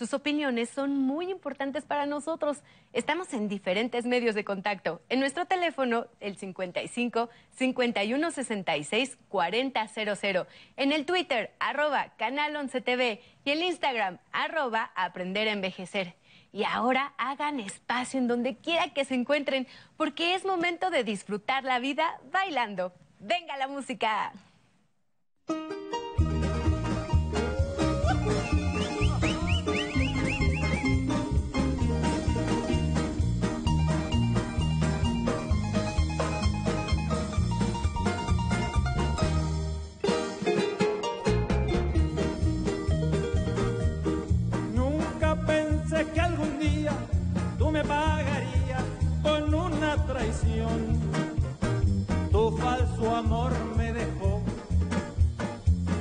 Sus 0.00 0.14
opiniones 0.14 0.70
son 0.70 0.96
muy 0.96 1.30
importantes 1.30 1.84
para 1.84 2.06
nosotros. 2.06 2.62
Estamos 2.94 3.34
en 3.34 3.48
diferentes 3.48 4.06
medios 4.06 4.34
de 4.34 4.44
contacto. 4.44 5.02
En 5.10 5.20
nuestro 5.20 5.44
teléfono, 5.44 6.06
el 6.20 6.38
55 6.38 7.28
51 7.50 8.30
66 8.30 9.18
4000. 9.28 10.46
En 10.78 10.92
el 10.92 11.04
Twitter, 11.04 11.52
arroba 11.60 12.14
Canal 12.16 12.56
11 12.56 12.80
TV. 12.80 13.20
Y 13.44 13.50
el 13.50 13.62
Instagram, 13.62 14.16
arroba 14.32 14.90
Aprender 14.94 15.48
a 15.48 15.52
Envejecer. 15.52 16.14
Y 16.50 16.64
ahora 16.64 17.12
hagan 17.18 17.60
espacio 17.60 18.18
en 18.18 18.26
donde 18.26 18.56
quiera 18.56 18.94
que 18.94 19.04
se 19.04 19.14
encuentren, 19.14 19.66
porque 19.98 20.34
es 20.34 20.46
momento 20.46 20.88
de 20.88 21.04
disfrutar 21.04 21.64
la 21.64 21.78
vida 21.78 22.18
bailando. 22.32 22.94
¡Venga 23.18 23.58
la 23.58 23.68
música! 23.68 24.32
Me 47.84 49.20
con 49.22 49.54
una 49.54 49.96
traición. 50.06 50.98
Tu 52.30 52.56
falso 52.58 53.16
amor 53.16 53.52
me 53.76 53.92
dejó 53.92 54.42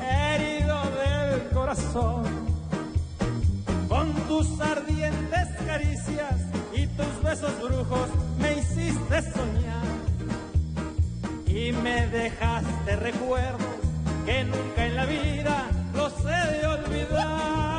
herido 0.01 0.77
del 1.01 1.49
corazón. 1.49 2.23
Con 3.87 4.13
tus 4.27 4.59
ardientes 4.59 5.47
caricias 5.65 6.35
y 6.73 6.87
tus 6.87 7.23
besos 7.23 7.53
brujos 7.61 8.09
me 8.39 8.59
hiciste 8.59 9.21
soñar. 9.31 9.89
Y 11.47 11.71
me 11.71 12.07
dejaste 12.07 12.95
recuerdos 12.97 13.75
que 14.25 14.43
nunca 14.43 14.85
en 14.85 14.95
la 14.95 15.05
vida 15.05 15.65
los 15.95 16.13
he 16.25 16.57
de 16.57 16.67
olvidar. 16.67 17.78